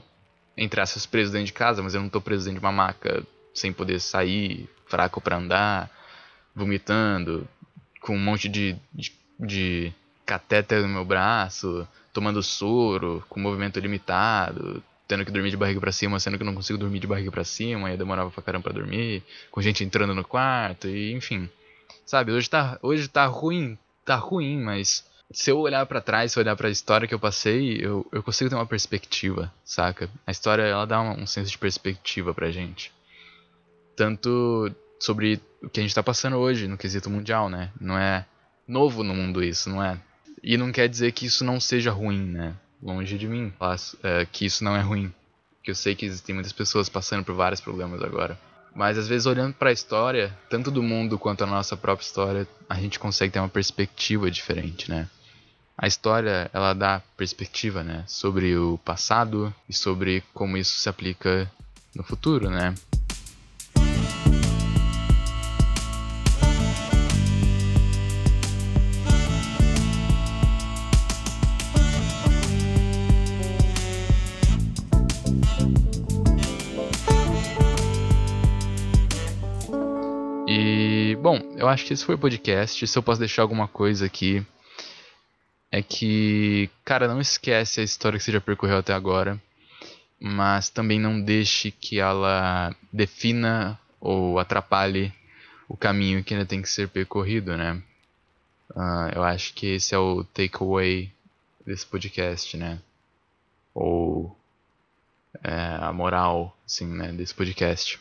entre 0.57 0.79
aspas, 0.79 1.05
preso 1.05 1.31
dentro 1.31 1.47
de 1.47 1.53
casa, 1.53 1.83
mas 1.83 1.93
eu 1.93 2.01
não 2.01 2.09
tô 2.09 2.21
preso 2.21 2.45
dentro 2.45 2.59
de 2.59 2.65
uma 2.65 2.71
maca, 2.71 3.23
sem 3.53 3.73
poder 3.73 3.99
sair, 3.99 4.69
fraco 4.87 5.19
para 5.19 5.37
andar, 5.37 5.91
vomitando, 6.55 7.47
com 7.99 8.15
um 8.15 8.19
monte 8.19 8.47
de, 8.47 8.75
de, 8.93 9.11
de 9.39 9.93
catéter 10.25 10.81
no 10.81 10.87
meu 10.87 11.03
braço, 11.03 11.87
tomando 12.13 12.41
soro, 12.41 13.23
com 13.27 13.39
movimento 13.39 13.79
limitado, 13.79 14.83
tendo 15.07 15.25
que 15.25 15.31
dormir 15.31 15.51
de 15.51 15.57
barriga 15.57 15.79
para 15.79 15.91
cima, 15.91 16.19
sendo 16.19 16.37
que 16.37 16.43
eu 16.43 16.47
não 16.47 16.55
consigo 16.55 16.79
dormir 16.79 16.99
de 16.99 17.07
barriga 17.07 17.31
para 17.31 17.43
cima, 17.43 17.91
e 17.91 17.97
demorava 17.97 18.31
pra 18.31 18.43
caramba 18.43 18.63
pra 18.63 18.73
dormir, 18.73 19.23
com 19.51 19.61
gente 19.61 19.83
entrando 19.83 20.13
no 20.13 20.23
quarto, 20.23 20.87
e 20.87 21.11
enfim. 21.13 21.49
Sabe, 22.05 22.31
hoje 22.31 22.49
tá, 22.49 22.77
hoje 22.81 23.07
tá 23.07 23.25
ruim, 23.25 23.77
tá 24.05 24.15
ruim, 24.15 24.61
mas 24.61 25.05
se 25.31 25.49
eu 25.49 25.59
olhar 25.59 25.85
para 25.85 26.01
trás, 26.01 26.31
se 26.31 26.39
eu 26.39 26.43
olhar 26.43 26.55
para 26.55 26.67
a 26.67 26.71
história 26.71 27.07
que 27.07 27.13
eu 27.13 27.19
passei, 27.19 27.77
eu, 27.81 28.05
eu 28.11 28.21
consigo 28.21 28.49
ter 28.49 28.55
uma 28.55 28.65
perspectiva, 28.65 29.51
saca? 29.65 30.09
A 30.27 30.31
história 30.31 30.63
ela 30.63 30.85
dá 30.85 31.01
um, 31.01 31.21
um 31.21 31.27
senso 31.27 31.51
de 31.51 31.57
perspectiva 31.57 32.33
pra 32.33 32.51
gente. 32.51 32.91
Tanto 33.95 34.71
sobre 34.99 35.41
o 35.61 35.69
que 35.69 35.79
a 35.79 35.83
gente 35.83 35.95
tá 35.95 36.03
passando 36.03 36.37
hoje 36.37 36.67
no 36.67 36.77
quesito 36.77 37.09
mundial, 37.09 37.49
né? 37.49 37.71
Não 37.79 37.97
é 37.97 38.25
novo 38.67 39.03
no 39.03 39.13
mundo 39.13 39.43
isso, 39.43 39.69
não 39.69 39.83
é? 39.83 39.99
E 40.41 40.57
não 40.57 40.71
quer 40.71 40.87
dizer 40.87 41.11
que 41.13 41.25
isso 41.25 41.43
não 41.43 41.59
seja 41.59 41.91
ruim, 41.91 42.23
né? 42.23 42.55
Longe 42.83 43.17
de 43.17 43.27
mim, 43.27 43.53
é, 44.03 44.25
que 44.25 44.45
isso 44.45 44.63
não 44.63 44.75
é 44.75 44.81
ruim. 44.81 45.11
Que 45.63 45.71
eu 45.71 45.75
sei 45.75 45.95
que 45.95 46.05
existem 46.05 46.35
muitas 46.35 46.51
pessoas 46.51 46.89
passando 46.89 47.23
por 47.23 47.33
vários 47.33 47.61
problemas 47.61 48.01
agora. 48.01 48.37
Mas 48.75 48.97
às 48.97 49.07
vezes 49.07 49.25
olhando 49.25 49.53
para 49.53 49.69
a 49.69 49.73
história, 49.73 50.37
tanto 50.49 50.69
do 50.69 50.83
mundo 50.83 51.17
quanto 51.17 51.43
a 51.43 51.47
nossa 51.47 51.77
própria 51.77 52.05
história, 52.05 52.47
a 52.67 52.75
gente 52.75 52.99
consegue 52.99 53.31
ter 53.31 53.39
uma 53.39 53.47
perspectiva 53.47 54.29
diferente, 54.29 54.89
né? 54.89 55.07
A 55.77 55.87
história, 55.87 56.49
ela 56.53 56.73
dá 56.73 57.01
perspectiva, 57.15 57.83
né, 57.83 58.03
sobre 58.07 58.55
o 58.55 58.77
passado 58.79 59.53
e 59.67 59.73
sobre 59.73 60.23
como 60.33 60.57
isso 60.57 60.79
se 60.79 60.89
aplica 60.89 61.49
no 61.95 62.03
futuro, 62.03 62.49
né? 62.49 62.75
Bom, 81.33 81.55
eu 81.57 81.67
acho 81.67 81.83
que 81.83 81.93
esse 81.93 82.05
foi 82.05 82.13
o 82.13 82.19
podcast. 82.19 82.85
Se 82.85 82.95
eu 82.95 83.01
posso 83.01 83.17
deixar 83.17 83.41
alguma 83.41 83.67
coisa 83.67 84.05
aqui, 84.05 84.45
é 85.71 85.81
que, 85.81 86.69
cara, 86.85 87.07
não 87.07 87.19
esquece 87.19 87.81
a 87.81 87.83
história 87.83 88.19
que 88.19 88.23
você 88.23 88.31
já 88.31 88.39
percorreu 88.39 88.77
até 88.77 88.93
agora, 88.93 89.41
mas 90.19 90.69
também 90.69 90.99
não 90.99 91.19
deixe 91.19 91.71
que 91.71 91.99
ela 91.99 92.75
defina 92.91 93.79
ou 93.99 94.37
atrapalhe 94.37 95.11
o 95.67 95.75
caminho 95.75 96.23
que 96.23 96.35
ainda 96.35 96.45
tem 96.45 96.61
que 96.61 96.69
ser 96.69 96.87
percorrido, 96.87 97.57
né? 97.57 97.81
Uh, 98.69 99.09
eu 99.15 99.23
acho 99.23 99.55
que 99.55 99.65
esse 99.65 99.95
é 99.95 99.97
o 99.97 100.23
takeaway 100.23 101.11
desse 101.65 101.87
podcast, 101.87 102.55
né? 102.57 102.79
Ou 103.73 104.37
é, 105.43 105.77
a 105.81 105.91
moral, 105.91 106.55
assim, 106.63 106.85
né, 106.85 107.11
desse 107.11 107.33
podcast. 107.33 107.99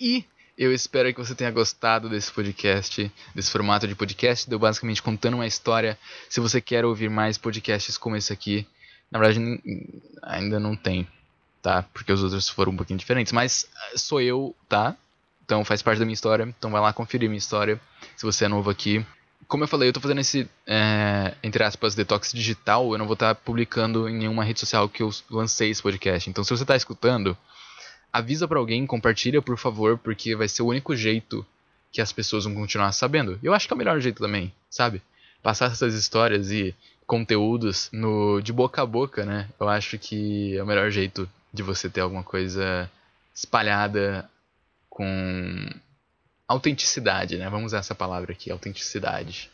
E 0.00 0.24
eu 0.58 0.74
espero 0.74 1.14
que 1.14 1.20
você 1.20 1.36
tenha 1.36 1.52
gostado 1.52 2.08
desse 2.08 2.32
podcast, 2.32 3.12
desse 3.32 3.48
formato 3.48 3.86
de 3.86 3.94
podcast. 3.94 4.50
Deu 4.50 4.58
basicamente 4.58 5.00
contando 5.00 5.34
uma 5.34 5.46
história. 5.46 5.96
Se 6.28 6.40
você 6.40 6.60
quer 6.60 6.84
ouvir 6.84 7.08
mais 7.08 7.38
podcasts 7.38 7.96
como 7.96 8.16
esse 8.16 8.32
aqui, 8.32 8.66
na 9.08 9.20
verdade 9.20 9.62
ainda 10.20 10.58
não 10.58 10.74
tem, 10.74 11.06
tá? 11.62 11.84
Porque 11.94 12.12
os 12.12 12.24
outros 12.24 12.48
foram 12.48 12.72
um 12.72 12.76
pouquinho 12.76 12.98
diferentes. 12.98 13.32
Mas 13.32 13.68
eh, 13.92 13.98
sou 13.98 14.20
eu, 14.20 14.52
tá? 14.68 14.96
Então 15.44 15.64
faz 15.64 15.80
parte 15.80 16.00
da 16.00 16.04
minha 16.04 16.14
história. 16.14 16.42
Então 16.58 16.72
vai 16.72 16.80
lá 16.80 16.92
conferir 16.92 17.28
minha 17.28 17.38
história. 17.38 17.80
Se 18.16 18.26
você 18.26 18.46
é 18.46 18.48
novo 18.48 18.68
aqui. 18.68 19.06
Como 19.46 19.62
eu 19.62 19.68
falei, 19.68 19.88
eu 19.88 19.92
tô 19.92 20.00
fazendo 20.00 20.20
esse, 20.20 20.50
é, 20.66 21.34
entre 21.40 21.62
aspas, 21.62 21.94
detox 21.94 22.32
digital. 22.32 22.90
Eu 22.92 22.98
não 22.98 23.06
vou 23.06 23.14
estar 23.14 23.32
tá 23.32 23.40
publicando 23.40 24.08
em 24.08 24.16
nenhuma 24.16 24.42
rede 24.42 24.58
social 24.58 24.88
que 24.88 25.04
eu 25.04 25.10
lancei 25.30 25.70
esse 25.70 25.80
podcast. 25.80 26.28
Então 26.28 26.42
se 26.42 26.50
você 26.50 26.64
tá 26.64 26.74
escutando 26.74 27.38
avisa 28.12 28.48
para 28.48 28.58
alguém, 28.58 28.86
compartilha 28.86 29.42
por 29.42 29.56
favor, 29.56 29.98
porque 29.98 30.34
vai 30.34 30.48
ser 30.48 30.62
o 30.62 30.66
único 30.66 30.96
jeito 30.96 31.46
que 31.92 32.00
as 32.00 32.12
pessoas 32.12 32.44
vão 32.44 32.54
continuar 32.54 32.92
sabendo. 32.92 33.38
Eu 33.42 33.54
acho 33.54 33.66
que 33.66 33.72
é 33.72 33.76
o 33.76 33.78
melhor 33.78 34.00
jeito 34.00 34.22
também, 34.22 34.52
sabe? 34.68 35.02
Passar 35.42 35.66
essas 35.72 35.94
histórias 35.94 36.50
e 36.50 36.74
conteúdos 37.06 37.88
no 37.92 38.40
de 38.40 38.52
boca 38.52 38.82
a 38.82 38.86
boca, 38.86 39.24
né? 39.24 39.48
Eu 39.58 39.68
acho 39.68 39.98
que 39.98 40.56
é 40.56 40.62
o 40.62 40.66
melhor 40.66 40.90
jeito 40.90 41.28
de 41.52 41.62
você 41.62 41.88
ter 41.88 42.00
alguma 42.00 42.22
coisa 42.22 42.90
espalhada 43.34 44.28
com 44.90 45.70
autenticidade, 46.46 47.36
né? 47.36 47.48
Vamos 47.48 47.66
usar 47.66 47.78
essa 47.78 47.94
palavra 47.94 48.32
aqui, 48.32 48.50
autenticidade. 48.50 49.50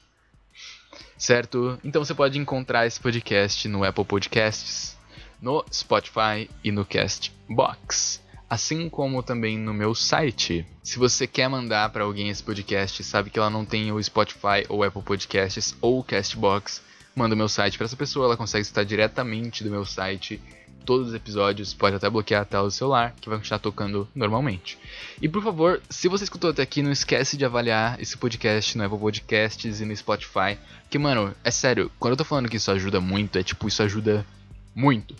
Certo? 1.17 1.79
Então 1.85 2.05
você 2.05 2.15
pode 2.15 2.39
encontrar 2.39 2.87
esse 2.87 3.01
podcast 3.01 3.69
no 3.69 3.85
Apple 3.85 4.05
Podcasts, 4.05 4.97
no 5.41 5.65
Spotify 5.71 6.49
e 6.63 6.73
no 6.73 6.85
Castbox 6.85 8.24
assim 8.55 8.89
como 8.89 9.21
também 9.21 9.59
no 9.59 9.75
meu 9.75 9.97
site. 9.97 10.65
Se 10.81 10.97
você 10.97 11.27
quer 11.27 11.49
mandar 11.49 11.91
para 11.91 12.05
alguém 12.05 12.29
esse 12.29 12.43
podcast, 12.43 13.03
sabe 13.03 13.29
que 13.29 13.37
ela 13.37 13.51
não 13.51 13.65
tem 13.65 13.91
o 13.91 14.01
Spotify 14.01 14.65
ou 14.69 14.85
Apple 14.85 15.03
Podcasts 15.03 15.77
ou 15.81 15.99
o 15.99 16.05
Castbox, 16.05 16.81
manda 17.17 17.35
o 17.35 17.39
meu 17.39 17.49
site 17.49 17.77
para 17.77 17.87
essa 17.87 17.97
pessoa, 17.97 18.27
ela 18.27 18.37
consegue 18.37 18.63
escutar 18.63 18.85
diretamente 18.85 19.65
do 19.65 19.71
meu 19.71 19.85
site 19.85 20.41
todos 20.87 21.09
os 21.09 21.15
episódios, 21.15 21.75
pode 21.75 21.97
até 21.97 22.09
bloquear 22.09 22.43
a 22.43 22.45
tela 22.45 22.69
do 22.69 22.71
celular, 22.71 23.17
que 23.21 23.29
vai 23.29 23.39
continuar 23.39 23.59
tocando 23.59 24.07
normalmente. 24.15 24.79
E 25.21 25.29
por 25.29 25.43
favor, 25.43 25.83
se 25.91 26.07
você 26.07 26.23
escutou 26.23 26.51
até 26.51 26.63
aqui, 26.63 26.81
não 26.81 26.93
esquece 26.93 27.37
de 27.37 27.45
avaliar 27.45 28.01
esse 28.01 28.17
podcast 28.17 28.79
no 28.79 28.85
Apple 28.85 28.99
Podcasts 28.99 29.81
e 29.81 29.85
no 29.85 29.97
Spotify, 29.97 30.59
que 30.89 30.99
mano, 30.99 31.35
é 31.43 31.51
sério, 31.51 31.91
quando 31.99 32.13
eu 32.13 32.19
tô 32.19 32.25
falando 32.25 32.49
que 32.49 32.59
isso 32.59 32.71
ajuda 32.71 33.01
muito, 33.01 33.37
é 33.37 33.43
tipo, 33.43 33.67
isso 33.67 33.83
ajuda 33.83 34.25
muito 34.77 35.17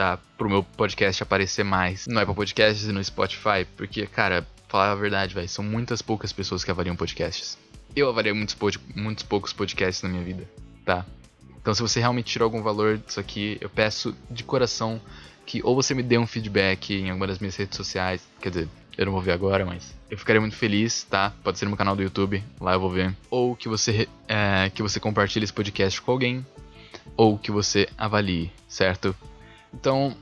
tá? 0.00 0.18
Pro 0.38 0.48
meu 0.48 0.62
podcast 0.62 1.22
aparecer 1.22 1.62
mais 1.62 2.06
no 2.06 2.18
Apple 2.18 2.34
Podcasts 2.34 2.88
e 2.88 2.92
no 2.92 3.04
Spotify, 3.04 3.66
porque, 3.76 4.06
cara, 4.06 4.46
falar 4.66 4.92
a 4.92 4.94
verdade, 4.94 5.34
velho, 5.34 5.46
são 5.46 5.62
muitas 5.62 6.00
poucas 6.00 6.32
pessoas 6.32 6.64
que 6.64 6.70
avaliam 6.70 6.96
podcasts. 6.96 7.58
Eu 7.94 8.08
avaliei 8.08 8.32
muitos, 8.32 8.56
muitos 8.96 9.24
poucos 9.24 9.52
podcasts 9.52 10.02
na 10.02 10.08
minha 10.08 10.24
vida, 10.24 10.48
tá? 10.86 11.04
Então, 11.60 11.74
se 11.74 11.82
você 11.82 12.00
realmente 12.00 12.32
tirou 12.32 12.46
algum 12.46 12.62
valor 12.62 12.96
disso 12.96 13.20
aqui, 13.20 13.58
eu 13.60 13.68
peço 13.68 14.16
de 14.30 14.42
coração 14.42 14.98
que 15.44 15.60
ou 15.62 15.74
você 15.74 15.92
me 15.92 16.02
dê 16.02 16.16
um 16.16 16.26
feedback 16.26 16.94
em 16.94 17.10
alguma 17.10 17.26
das 17.26 17.38
minhas 17.38 17.56
redes 17.56 17.76
sociais, 17.76 18.22
quer 18.40 18.48
dizer, 18.48 18.68
eu 18.96 19.04
não 19.04 19.12
vou 19.12 19.20
ver 19.20 19.32
agora, 19.32 19.66
mas 19.66 19.94
eu 20.10 20.16
ficaria 20.16 20.40
muito 20.40 20.56
feliz, 20.56 21.04
tá? 21.04 21.30
Pode 21.44 21.58
ser 21.58 21.66
no 21.66 21.72
meu 21.72 21.76
canal 21.76 21.94
do 21.94 22.02
YouTube, 22.02 22.42
lá 22.58 22.72
eu 22.72 22.80
vou 22.80 22.88
ver. 22.88 23.14
Ou 23.28 23.54
que 23.54 23.68
você, 23.68 24.08
é, 24.26 24.70
que 24.74 24.82
você 24.82 24.98
compartilhe 24.98 25.44
esse 25.44 25.52
podcast 25.52 26.00
com 26.00 26.10
alguém, 26.10 26.46
ou 27.18 27.36
que 27.36 27.50
você 27.50 27.86
avalie, 27.98 28.50
certo? 28.66 29.14
Então, 29.72 30.16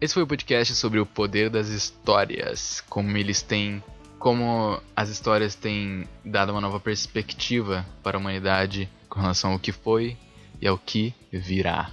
esse 0.00 0.14
foi 0.14 0.22
o 0.22 0.26
podcast 0.26 0.74
sobre 0.74 0.98
o 0.98 1.06
poder 1.06 1.50
das 1.50 1.68
histórias, 1.68 2.82
como 2.88 3.16
eles 3.16 3.42
têm, 3.42 3.82
como 4.18 4.80
as 4.94 5.08
histórias 5.08 5.54
têm 5.54 6.08
dado 6.24 6.52
uma 6.52 6.60
nova 6.60 6.80
perspectiva 6.80 7.86
para 8.02 8.16
a 8.16 8.20
humanidade 8.20 8.88
com 9.08 9.20
relação 9.20 9.52
ao 9.52 9.58
que 9.58 9.72
foi 9.72 10.16
e 10.60 10.66
ao 10.66 10.78
que 10.78 11.14
virá. 11.32 11.90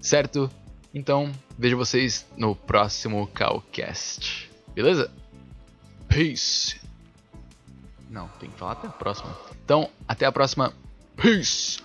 Certo? 0.00 0.50
Então, 0.94 1.30
vejo 1.58 1.76
vocês 1.76 2.26
no 2.36 2.54
próximo 2.54 3.26
Calcast. 3.28 4.50
Beleza? 4.74 5.10
Peace! 6.08 6.80
Não, 8.08 8.28
tem 8.40 8.50
que 8.50 8.58
falar 8.58 8.72
até 8.72 8.86
a 8.86 8.90
próxima. 8.90 9.36
Então, 9.64 9.90
até 10.08 10.26
a 10.26 10.32
próxima. 10.32 10.72
Peace! 11.16 11.82